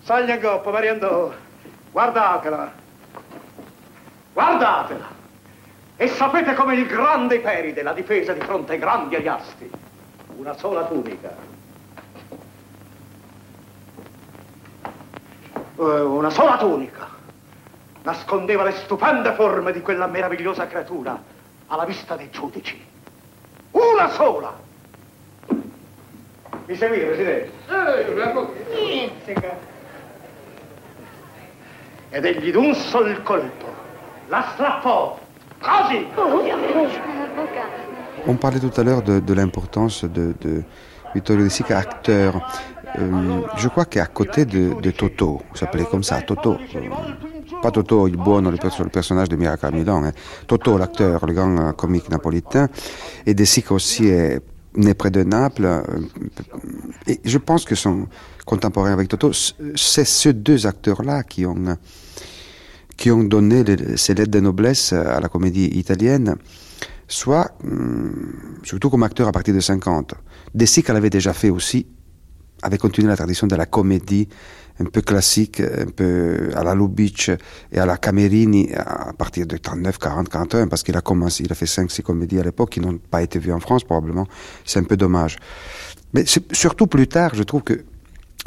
[0.02, 1.38] Sagna Goppa, Maria Antonia,
[1.92, 2.84] guardatela.
[4.36, 5.08] Guardatela!
[5.96, 9.72] E sapete come il grande Iperide la difesa di fronte ai grandi Aiasti?
[10.36, 11.34] Una sola tunica.
[15.78, 17.08] Eh, una sola tunica.
[18.04, 21.18] Nascondeva le stupende forme di quella meravigliosa creatura
[21.68, 22.86] alla vista dei giudici.
[23.72, 24.54] Una sola!
[26.66, 27.52] Mi seguite, Presidente?
[27.70, 29.06] Eh,
[32.10, 33.85] Ed egli d'un sol colpo
[38.28, 40.64] On parlait tout à l'heure de, l'importance de, de
[41.14, 42.42] Vittorio De Sica, acteur.
[42.98, 46.80] Euh, je crois qu'à côté de, Toto, s'appelait comme ça, Toto, euh,
[47.62, 50.12] pas Toto il buono, le, le personnage de Miracle Milan, hein.
[50.48, 52.70] Toto l'acteur, le grand euh, comique napolitain,
[53.26, 54.42] et De Sica aussi est
[54.76, 55.84] né près de Naples.
[57.08, 58.08] et je pense que son
[58.46, 61.78] contemporain avec Toto, c'est ces deux acteurs-là qui ont
[62.98, 63.64] qui ont donné
[63.98, 66.36] ces lettres de noblesse à la comédie italienne,
[67.08, 70.16] soit, hum, surtout comme acteur à partir de 50.
[70.54, 71.88] Desi qu'elle avait déjà fait aussi,
[72.62, 74.28] avait continué la tradition de la comédie
[74.80, 77.30] un peu classique, un peu à la Lubitsch
[77.72, 81.52] et à la Camerini à partir de 39, 40, 41, parce qu'il a commencé, il
[81.52, 84.28] a fait 5, 6 comédies à l'époque qui n'ont pas été vues en France probablement.
[84.66, 85.38] C'est un peu dommage.
[86.14, 87.86] Mais surtout plus tard, je trouve que,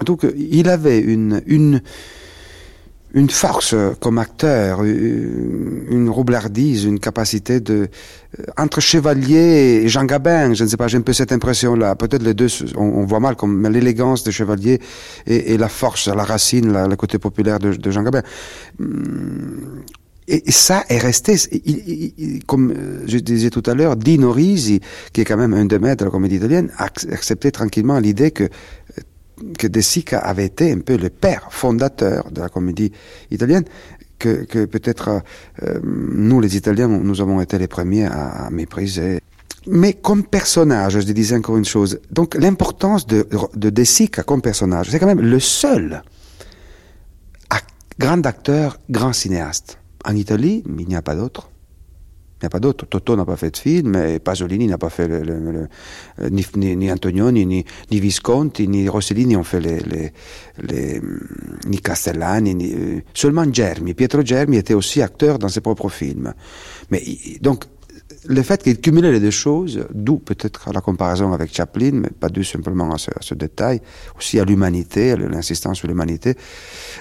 [0.04, 1.80] donc, il avait une, une,
[3.14, 7.88] une force comme acteur, une roublardise, une capacité de
[8.38, 11.94] euh, entre chevalier et Jean Gabin, je ne sais pas, j'ai un peu cette impression-là.
[11.94, 14.80] Peut-être les deux, on, voit mal comme l'élégance de chevalier
[15.26, 18.22] et, la force, la racine, le côté populaire de, Jean Gabin.
[18.78, 19.82] Hum,
[20.28, 21.36] et, ça est resté,
[22.46, 24.80] comme euh, je disais tout à l'heure, Dino Risi,
[25.14, 28.30] qui est quand même un des maîtres de la comédie italienne, a accepté tranquillement l'idée
[28.30, 28.50] que
[29.58, 32.92] que De Sica avait été un peu le père fondateur de la comédie
[33.30, 33.64] italienne,
[34.18, 35.22] que, peut-être
[35.62, 39.20] euh, nous les Italiens, nous avons été les premiers à, mépriser.
[39.68, 44.42] Mais comme personnage, je disais encore une chose, donc l'importance de, de De Sica comme
[44.42, 46.02] personnage, c'est quand même le seul
[47.98, 49.78] grand acteur, grand cinéaste.
[50.04, 51.50] En Italie, il n'y a pas d'autre.
[52.40, 52.86] Il n'y a pas d'autre.
[52.86, 55.68] Toto n'a pas fait de film, et Pasolini n'a pas fait le, le,
[56.30, 60.12] ni, ni, ni, Antonioni, ni, ni, Visconti, ni Rossellini ont fait les, les,
[60.62, 61.00] les
[61.66, 63.94] ni Castellani, ni, euh, seulement Germi.
[63.94, 66.32] Pietro Germi était aussi acteur dans ses propres films.
[66.90, 67.02] Mais
[67.40, 67.64] donc,
[68.28, 72.28] le fait qu'il cumulait les deux choses, d'où peut-être la comparaison avec Chaplin, mais pas
[72.28, 73.80] dû simplement à ce, détail,
[74.18, 76.36] aussi à l'humanité, l'insistance sur l'humanité,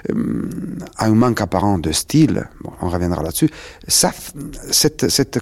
[0.10, 0.50] euh,
[0.96, 2.48] à un manque apparent de style,
[2.82, 3.50] on reviendra là-dessus,
[3.88, 4.14] ça,
[4.72, 5.40] cette, cette,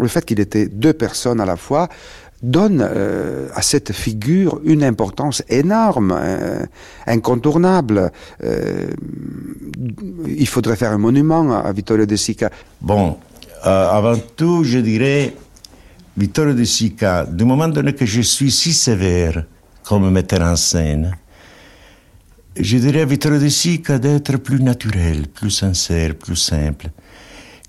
[0.00, 1.88] le fait qu'il était deux personnes à la fois,
[2.42, 6.64] donne euh, à cette figure une importance énorme, euh,
[7.06, 8.12] incontournable.
[10.26, 12.50] Il faudrait faire un monument à Vittorio De Sica.
[12.80, 13.18] Bon,
[13.66, 15.34] avant tout, je dirais,
[16.16, 19.44] Vittorio De Sica, du moment donné que je suis si sévère
[19.82, 21.16] comme metteur en scène,
[22.58, 26.90] je dirais à Vittorio De Sica d'être plus naturel, plus sincère, plus simple.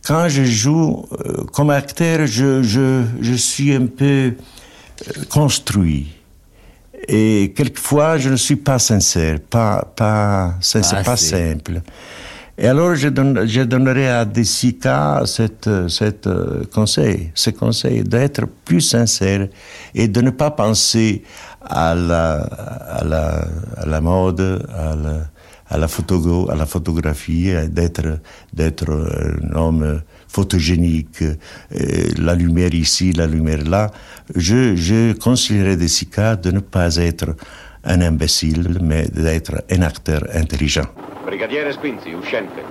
[0.06, 1.06] Quand je joue
[1.52, 4.36] comme acteur, je, je, je suis un peu
[5.30, 6.08] construit.
[7.08, 11.82] Et quelquefois, je ne suis pas sincère, pas, pas, sincère, pas, simple.
[12.60, 18.48] Et alors, je, donne, je donnerai à Desica cette, cette euh, conseil, ce conseil d'être
[18.66, 19.48] plus sincère
[19.94, 21.22] et de ne pas penser
[21.62, 24.66] à la, mode,
[25.70, 28.20] à la, photographie, d'être,
[28.90, 31.36] un homme photogénique, euh,
[32.18, 33.92] la lumière ici, la lumière là,
[34.36, 35.14] je, je
[35.76, 37.36] Desica de ne pas être
[37.88, 40.88] un imbécile, mais d'être un acteur intelligent.
[41.26, 42.62] Brigadiere Squinzi, uscente.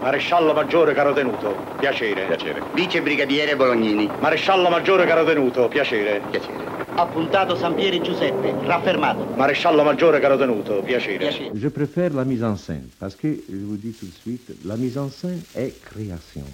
[0.00, 2.26] Maresciallo Maggiore caro tenuto, piacere.
[2.26, 2.62] Piacere.
[2.74, 4.08] Vice Brigadiere Bolognini.
[4.20, 6.20] Maresciallo Maggiore caro tenuto, piacere.
[6.30, 6.64] Piacere.
[6.96, 9.26] Appuntato Sampieri Giuseppe, raffermato.
[9.36, 11.16] Maresciallo Maggiore caro tenuto, piacere.
[11.18, 11.50] piacere.
[11.54, 14.76] Je préfère la mise en scène, parce que, je vous dis tout de suite, la
[14.76, 16.44] mise en scène est création.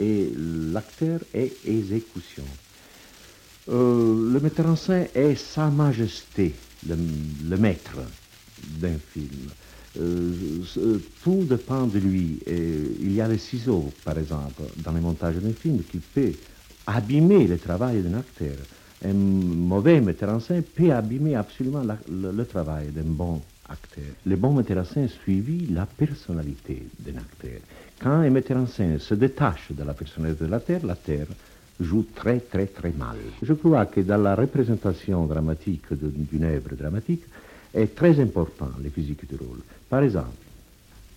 [0.00, 0.32] et
[0.72, 2.44] l'acteur est exécution.
[3.68, 6.54] Euh, le metteur en scène est Sa Majesté,
[6.86, 7.98] le, maître
[8.80, 9.50] d'un film.
[10.00, 10.32] Euh,
[11.22, 12.38] tout dépend de lui.
[12.46, 16.32] il y a les ciseaux, par exemple, dans le montage d'un film qui peut
[16.86, 18.56] abîmer le travail d'un acteur.
[19.04, 24.04] Un mauvais metteur en scène peut abîmer absolument le, travail d'un bon acteur.
[24.26, 27.60] Le bon metteur en scène suivit la personnalité d'un acteur.
[28.00, 31.26] Quand un metteur en scène se détache de la personnalité de la Terre, la Terre
[31.80, 33.16] joue très très très mal.
[33.42, 37.22] Je crois que dans la représentation dramatique d'une œuvre dramatique
[37.74, 39.60] est très important les physiques du rôle.
[39.88, 40.28] Par exemple,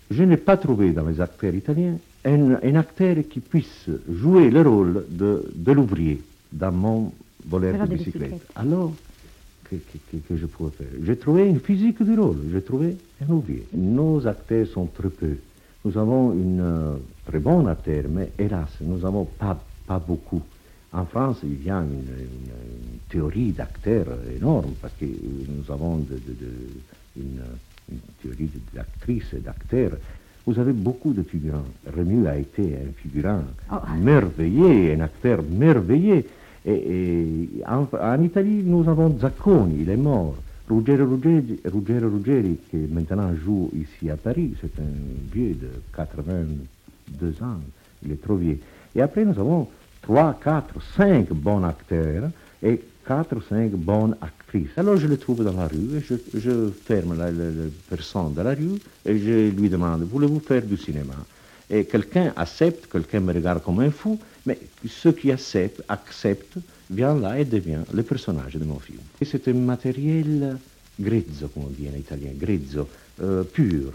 [0.10, 5.06] je n'ai pas trouvé dans les acteurs italiens un, acteur qui puisse jouer le rôle
[5.10, 6.22] de, de l'ouvrier
[6.52, 7.12] dans mon
[7.48, 8.42] voleur de bicyclette.
[8.56, 8.94] Alors,
[9.70, 9.76] que,
[10.28, 10.88] que, je pourrais faire?
[11.04, 13.66] J'ai trouvé une physique du rôle, j'ai trouvé un ouvrier.
[13.74, 15.38] Nos acteurs sont très peu.
[15.86, 19.60] Nous avons une euh, très bonne acteur, mais hélas, nous n'avons pas,
[19.92, 20.42] pas beaucoup.
[20.94, 22.04] En France, il y a une,
[23.10, 24.08] théorie d'acteurs
[24.38, 26.18] énorme, parce que nous avons de,
[27.18, 27.42] une,
[28.22, 29.98] théorie d'actrices et d'acteurs.
[30.46, 31.72] Vous avez beaucoup de figurants.
[31.96, 33.76] Remu a été un figurant oh.
[34.00, 36.24] merveilleux, un acteur merveilleux.
[36.66, 40.36] Et, en, en, Italie, nous avons Zacconi, il est mort.
[40.70, 44.94] Ruggero Ruggeri, Ruggero Ruggeri, qui maintenant joue ici à Paris, c'est un
[45.34, 47.60] vieux de 82 ans,
[48.06, 48.60] il est trop vieux.
[48.96, 49.68] Et après, nous avons
[50.02, 52.30] 3, 4, 5 bons acteurs
[52.64, 54.70] et 4 ou 5 bonnes actrices.
[54.78, 57.30] Alors je le trouve dans la rue, et je, ferme la,
[57.90, 61.16] personne dans la rue et je lui demande, voulez-vous faire du cinéma?
[61.70, 66.58] Et quelqu'un accepte, quelqu'un me regarde comme un fou, mais ceux qui acceptent, acceptent
[66.90, 69.00] vient là et devient le personnage de mon film.
[69.22, 70.58] Et c'est un matériel
[71.00, 72.88] grezzo, comme on dit en italien, grezzo,
[73.22, 73.94] euh, pur,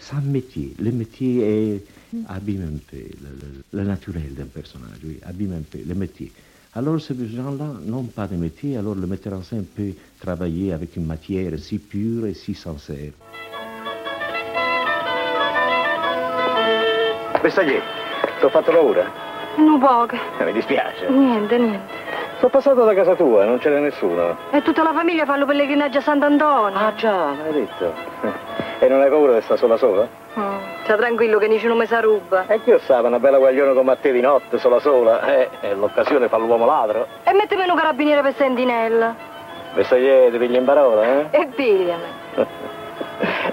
[0.00, 0.74] sans métier.
[0.80, 1.84] Le métier est,
[2.28, 6.30] abîme un peu le, le naturel d'un personnage, oui, abîme un peu le métier.
[6.74, 10.96] Alors ces gens-là n'ont pas de métier, alors le metteur en scène peut travailler avec
[10.96, 13.12] une matière si pure et si sincère.
[17.40, 17.74] Questa chi?
[18.38, 19.04] Ti ho fatto paura?
[19.58, 20.16] Non poco.
[20.44, 21.08] Mi dispiace.
[21.10, 22.00] Niente, niente.
[22.38, 24.36] Sono passato da casa tua, non c'era nessuno.
[24.50, 26.76] E tutta la famiglia fa il pellegrinaggio a Sant'Antonio.
[26.76, 27.92] Ah già, l'hai detto.
[28.82, 30.08] E non hai paura di stare sola sola?
[30.36, 30.81] Mm.
[30.92, 32.44] Sta tranquillo che dici non mi sa ruba.
[32.48, 35.24] E che io stavo, una bella guaglione come a te di notte, sola sola.
[35.24, 37.06] Eh, e l'occasione fa l'uomo ladro.
[37.24, 39.14] E mettimi un carabiniere per sentinella.
[39.72, 41.26] Questa ti piglia in parola, eh?
[41.30, 42.04] E pigliami.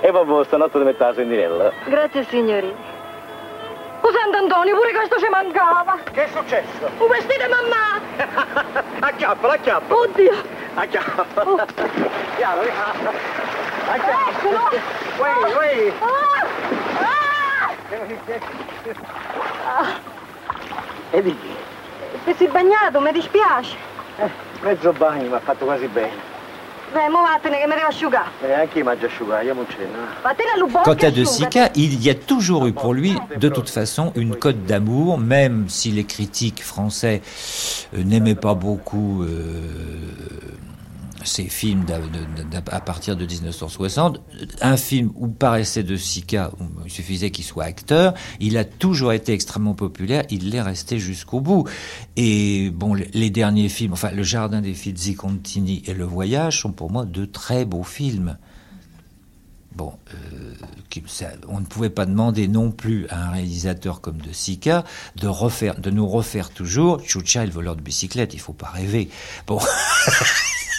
[0.02, 1.72] e vabbè, stanotte ti metto la sentinella.
[1.86, 2.76] Grazie signorina.
[4.02, 5.98] Oh Sant'Antonio, pure questo ci mancava.
[6.12, 6.90] Che è successo?
[6.98, 8.84] Un vestito mamma.
[9.00, 9.96] acchiappa, acchiappa.
[9.96, 10.34] Oddio.
[10.74, 11.44] Acchiappa.
[11.46, 11.56] Oh.
[12.36, 13.14] Piano, piano.
[13.88, 14.30] Acchiappa.
[14.30, 14.60] Eccolo.
[15.20, 15.94] Uè, uè.
[16.02, 16.39] Ah.
[19.66, 20.00] Ah.
[21.12, 21.36] E di
[22.26, 23.76] Se si è bagnato, mi dispiace.
[24.18, 24.30] Eh,
[24.62, 26.38] mezzo bagno mi ha fatto quasi bene.
[30.84, 31.24] Quant à De.
[31.26, 35.66] Sica, il y a toujours eu pour lui, de toute façon, une cote d'amour, même
[35.70, 37.22] si les critiques français
[37.96, 39.28] euh, n'aimaient pas beaucoup euh,
[41.26, 41.86] ces films
[42.72, 44.22] à partir de 1960.
[44.62, 49.14] Un film où paraissait De Sica, où il suffisait qu'il soit acteur, il a toujours
[49.14, 51.68] été extrêmement populaire, il l'est resté jusqu'au bout.
[52.16, 56.72] Et bon, les- derniers films, enfin Le Jardin des Fizzi Contini et Le Voyage sont
[56.72, 58.38] pour moi de très beaux films.
[59.76, 60.56] Bon, euh,
[61.48, 64.84] on ne pouvait pas demander non plus à un réalisateur comme De Sica
[65.16, 68.34] de refaire, de nous refaire toujours Chucha et le voleur de bicyclette.
[68.34, 69.10] Il faut pas rêver.
[69.48, 69.60] Bon.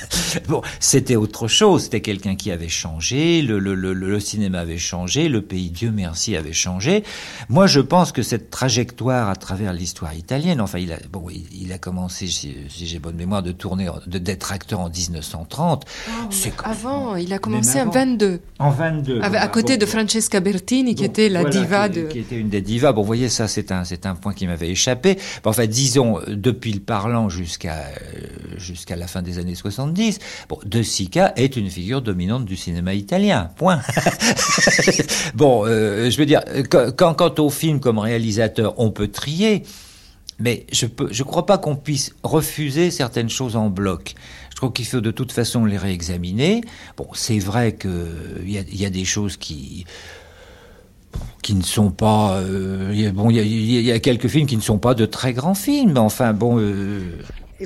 [0.49, 1.85] Bon, c'était autre chose.
[1.85, 3.43] C'était quelqu'un qui avait changé.
[3.43, 5.29] Le, le, le, le cinéma avait changé.
[5.29, 7.05] Le pays, Dieu merci, avait changé.
[7.49, 11.45] Moi, je pense que cette trajectoire à travers l'histoire italienne, enfin, il a, bon, il,
[11.53, 15.85] il a commencé, si, si j'ai bonne mémoire, de tourner, de- d'être acteur en 1930.
[16.31, 18.01] C'est Avant, il a commencé Même en avant.
[18.01, 18.41] 22.
[18.59, 19.13] En 22.
[19.19, 19.43] Avec- voilà.
[19.43, 22.07] à côté Bon, de Francesca Bertini, qui était la voilà, diva qui, de...
[22.09, 22.93] qui était une des divas.
[22.93, 25.17] Bon, vous voyez, ça, c'est un, c'est un point qui m'avait échappé.
[25.45, 28.27] Bon, enfin, disons, euh, depuis le parlant jusqu'à, euh,
[28.59, 29.90] jusqu'à la fin des années 70,
[30.49, 33.51] bon, De Sica est une figure dominante du cinéma italien.
[33.57, 33.81] Point.
[35.35, 39.63] bon, euh, je veux dire, quand, quand, quant au film comme réalisateur, on peut trier.
[40.39, 44.15] Mais je je crois pas qu'on puisse refuser certaines choses en bloc.
[44.51, 46.63] Je crois qu'il faut de toute façon les réexaminer.
[46.97, 48.09] Bon, c'est vrai que
[48.43, 49.85] il y a, y a des choses qui
[51.43, 52.37] qui ne sont pas.
[52.37, 55.97] euh, bon, il y, a, quelques films qui ne sont pas de très grands films.
[55.97, 56.59] Enfin, bon.
[56.59, 57.01] euh,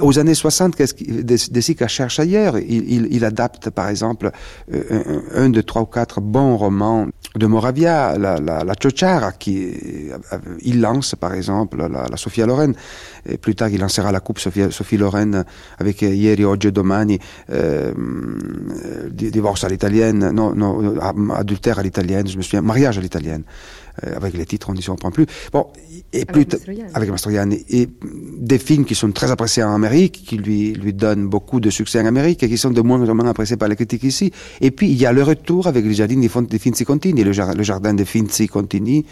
[0.01, 2.59] Aux années 60, qu'est-ce qu'il- De De Sica cherche ailleurs.
[2.59, 4.31] Il, il, il adapte, par exemple,
[4.73, 5.03] euh,
[5.35, 7.07] un, un de trois ou quatre bons romans
[7.37, 9.73] de Moravia, la, la, la Ciociara, qui
[10.13, 12.47] euh, il lance, par exemple, la, la Sofia.
[13.27, 15.45] Et plus tard, il lancera la coupe Sophie, Sophie Loren
[15.79, 17.19] avec Ieri, Oggi e Domani,
[17.51, 17.93] euh,
[19.15, 23.45] divorce à l'italienne, non, non, euh, adultère à l'italienne, je me souviens, mariage à l'italienne.
[24.05, 25.25] Euh, avec les titres, on ne comprend plus.
[25.53, 25.69] Bon,
[26.13, 26.91] et plus t- Mastroianni.
[26.95, 27.65] avec Mastroianni.
[27.69, 27.89] Et
[28.39, 32.01] des films qui sont très appréciés en Amérique, qui lui, lui donnent beaucoup de succès
[32.01, 34.33] en Amérique et qui sont de moins en moins appréciés par les critiques ici.
[34.61, 37.55] Et puis, il y a le retour avec le jardin des Finzi Contini, le, jar-
[37.55, 39.07] le jardin des Finzi Contini,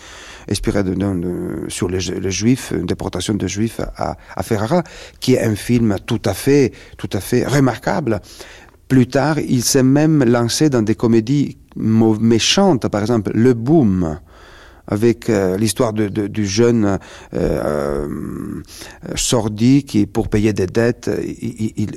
[0.50, 4.82] inspiré de, de- de- sur les, les Juifs, une déportation de Juifs à, à Ferrara,
[5.20, 8.20] qui est un film tout à fait, tout à fait remarquable.
[8.92, 14.18] Plus tard, il s'est même lancé dans des comédies méchantes, par exemple Le Boom,
[14.86, 16.98] avec euh, l'histoire du jeune euh,
[17.32, 18.08] euh,
[19.14, 21.08] sordi qui, pour payer des dettes,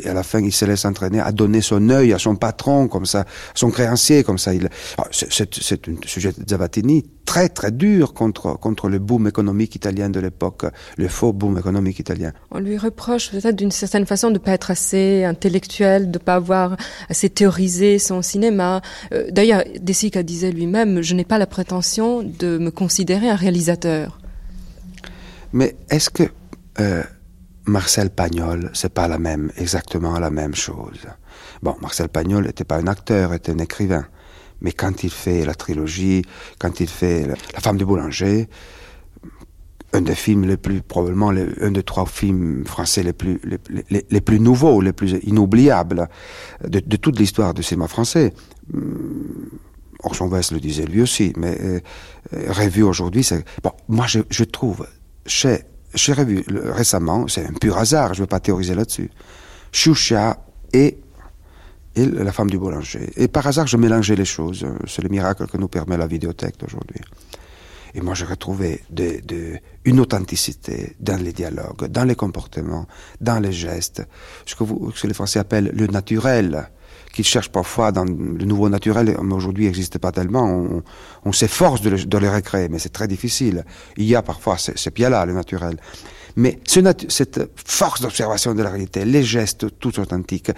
[0.06, 3.06] à la fin, il se laisse entraîner à donner son œil à son patron, comme
[3.06, 4.52] ça, son créancier, comme ça.
[4.98, 10.10] Ah, c'est- un sujet de Zavattini très très dur contre contre le boom économique italien
[10.10, 10.66] de l'époque,
[10.98, 12.32] le faux boom économique italien.
[12.52, 16.24] On lui reproche peut-être d'une certaine façon de ne pas être assez intellectuel, de ne
[16.24, 16.78] pas avoir
[17.10, 18.82] assez théorisé son cinéma.
[19.14, 23.36] Euh, D'ailleurs, De Sica disait lui-même, je n'ai pas la prétention de me considérer un
[23.36, 24.20] réalisateur.
[25.54, 26.24] Mais est-ce que
[26.80, 27.04] euh,
[27.66, 31.00] Marcel Pagnol, c'est pas la même, exactement la même chose?
[31.64, 34.06] Bon, Marcel Pagnol n'était pas un acteur, était un écrivain.
[34.66, 36.24] Mais quand il fait la trilogie,
[36.58, 38.50] quand il fait La, femme du boulanger,
[39.94, 43.40] un des films les plus, probablement un des trois films français les plus,
[43.92, 46.10] les, plus nouveaux, les plus inoubliables
[46.68, 48.34] de, toute l'histoire du cinéma français.
[48.74, 49.52] Hum,
[50.02, 51.80] Orson Welles le disait lui aussi, mais euh,
[52.50, 53.24] revu aujourd'hui.
[53.62, 54.88] Bon, moi je, trouve,
[55.28, 55.60] chez,
[55.94, 59.12] j'ai revu récemment, c'est un pur hasard, je ne veux pas théoriser là-dessus,
[59.72, 60.44] Choucha
[60.74, 60.98] et,
[61.96, 63.12] et La femme du boulanger.
[63.16, 66.58] Et par hasard, je mélangeais les choses, c'est le miracle que nous permet la vidéothèque
[66.60, 67.02] d'aujourd'hui.
[67.94, 68.84] Et moi, j'ai retrouvé
[69.86, 72.88] une authenticité dans les dialogues, dans les comportements,
[73.22, 74.04] dans les gestes,
[74.46, 76.70] ce que, les Français appellent le naturel,
[77.14, 80.84] qu'ils cherchent parfois dans le nouveau naturel, mais aujourd'hui n'existe pas tellement.
[81.24, 83.64] On, s'efforce de, le- recréer, mais c'est très difficile.
[83.96, 85.78] Il y a parfois ces, ces pieds-là, le naturel.
[86.38, 86.60] Mais
[87.08, 90.52] cette force d'observation de la réalité, les gestes tous authentiques,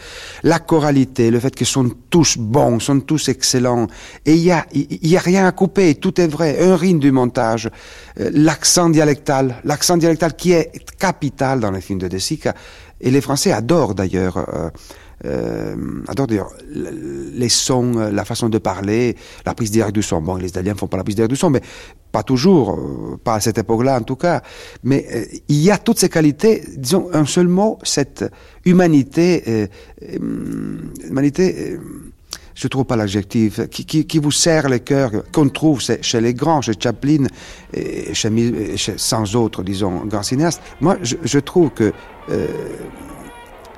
[0.44, 3.88] la choralité, le fait qu'ils sont tous bons, sont tous excellents,
[4.26, 7.00] et il y a, il y a rien à couper, tout est vrai, un rythme
[7.00, 7.70] du montage,
[8.20, 12.56] euh, l'accent dialectal, l'accent dialectal qui est capital dans les films de De Sica,
[13.00, 14.70] et les Français adorent d'ailleurs, euh,
[15.26, 15.76] euh,
[16.08, 19.16] adorent d'ailleurs les sons, euh, la façon de parler,
[19.46, 20.22] la prise directe du son.
[20.22, 21.62] Bon, les Italiens font pas la prise directe du son, mais
[22.12, 24.44] pas toujours, euh, pas à cette époque-là en tout cas.
[24.84, 28.26] Mais il y a toutes ces qualités, disons un seul mot, cette
[28.66, 29.70] humanité,
[31.10, 31.80] humanité.
[32.54, 36.34] je trouve pas l'adjectif, qui, qui, qui vous serre le cœur, qu'on trouve chez, les
[36.36, 37.26] grands, chez Chaplin,
[37.74, 40.62] et chez, chez sans autres, disons, grands cinéastes.
[40.80, 41.92] Moi, je trouve que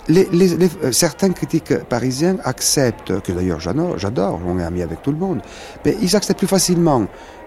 [0.10, 5.18] euh, euh, certains critiques parisiens acceptent, que d'ailleurs j'adore, on est ami avec tout le
[5.18, 5.42] monde,
[5.86, 7.06] mais ils acceptent plus facilement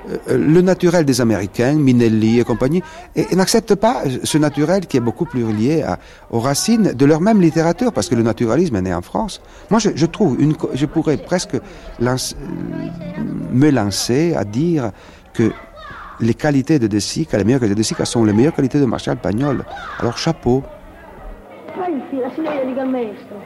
[0.09, 2.83] euh, le naturel des Américains, Minelli et compagnie,
[3.17, 5.85] et, n'acceptent pas ce naturel qui est beaucoup plus lié
[6.31, 9.41] aux racines de leur même littérature, parce que le naturalisme est né en France.
[9.71, 11.57] Moi, je, trouve, une, je pourrais presque
[12.01, 14.93] me lancer à dire
[15.33, 15.53] que
[16.21, 18.85] le qualités de De Sica, le meilleure qualité de Sica sono le meilleure qualités de
[18.85, 19.65] Marshall Pagnol.
[19.99, 20.63] Alors chapeau.
[22.01, 23.43] Fai la signorina dica al maestro.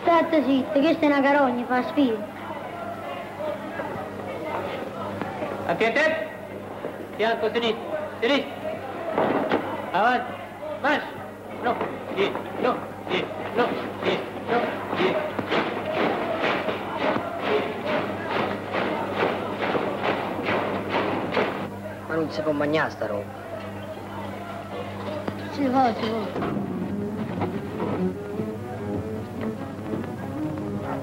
[0.00, 2.16] State zitta, questa è una carogna, fa sfida.
[5.66, 6.28] Attente!
[7.16, 8.50] Fianco sinistro, sinistro.
[9.92, 10.32] Avanti,
[10.82, 11.06] marcia.
[11.62, 11.76] No,
[12.14, 12.76] dietro, no,
[13.08, 13.68] dietro, no,
[14.02, 14.60] dietro, no,
[14.96, 15.34] dietro.
[22.16, 23.24] non si può mangiare sta roba.
[25.52, 26.75] Si fa, si fa.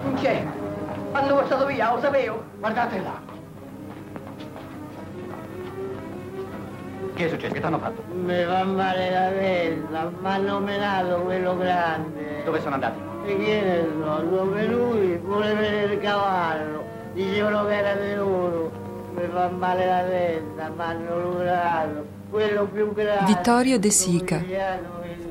[0.04, 0.46] Non c'è.
[1.12, 2.44] Hanno portato via, lo sapevo.
[2.60, 3.32] Guardate là.
[7.14, 7.54] Che è successo?
[7.54, 8.04] Che ti hanno fatto?
[8.12, 12.44] Mi fa male la testa, mi hanno menato quello grande.
[12.44, 13.00] Dove sono andati?
[13.26, 16.84] E chi ne so, dove lui vuole vedere il cavallo.
[17.14, 18.82] Dicevano che era venuto.
[23.28, 24.42] Vittorio De Sica,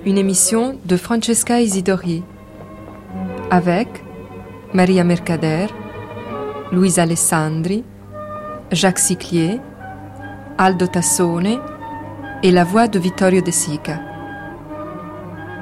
[0.04, 2.22] une émission de Francesca Isidori,
[3.50, 3.88] avec
[4.74, 5.66] Maria Mercader,
[6.70, 7.84] Louise Alessandri,
[8.70, 9.60] Jacques Siclier,
[10.56, 11.58] Aldo Tassone
[12.42, 14.00] et la voix de Vittorio De Sica.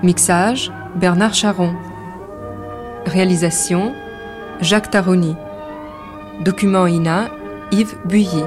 [0.04, 1.74] Mixage Bernard Charon.
[3.06, 3.92] Réalisation
[4.60, 5.34] Jacques Taroni.
[6.44, 7.30] Document INA
[7.72, 8.44] Yves Builly.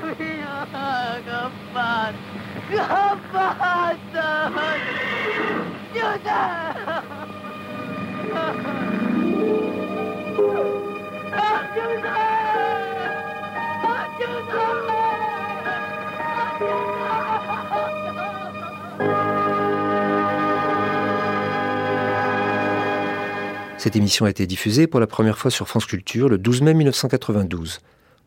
[23.77, 26.73] Cette émission a été diffusée pour la première fois sur France Culture le 12 mai
[26.73, 27.81] 1992.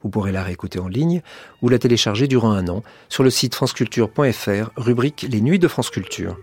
[0.07, 1.21] Vous pourrez la réécouter en ligne
[1.63, 5.91] ou la télécharger durant un an sur le site franceculture.fr, rubrique Les Nuits de France
[5.91, 6.37] Culture.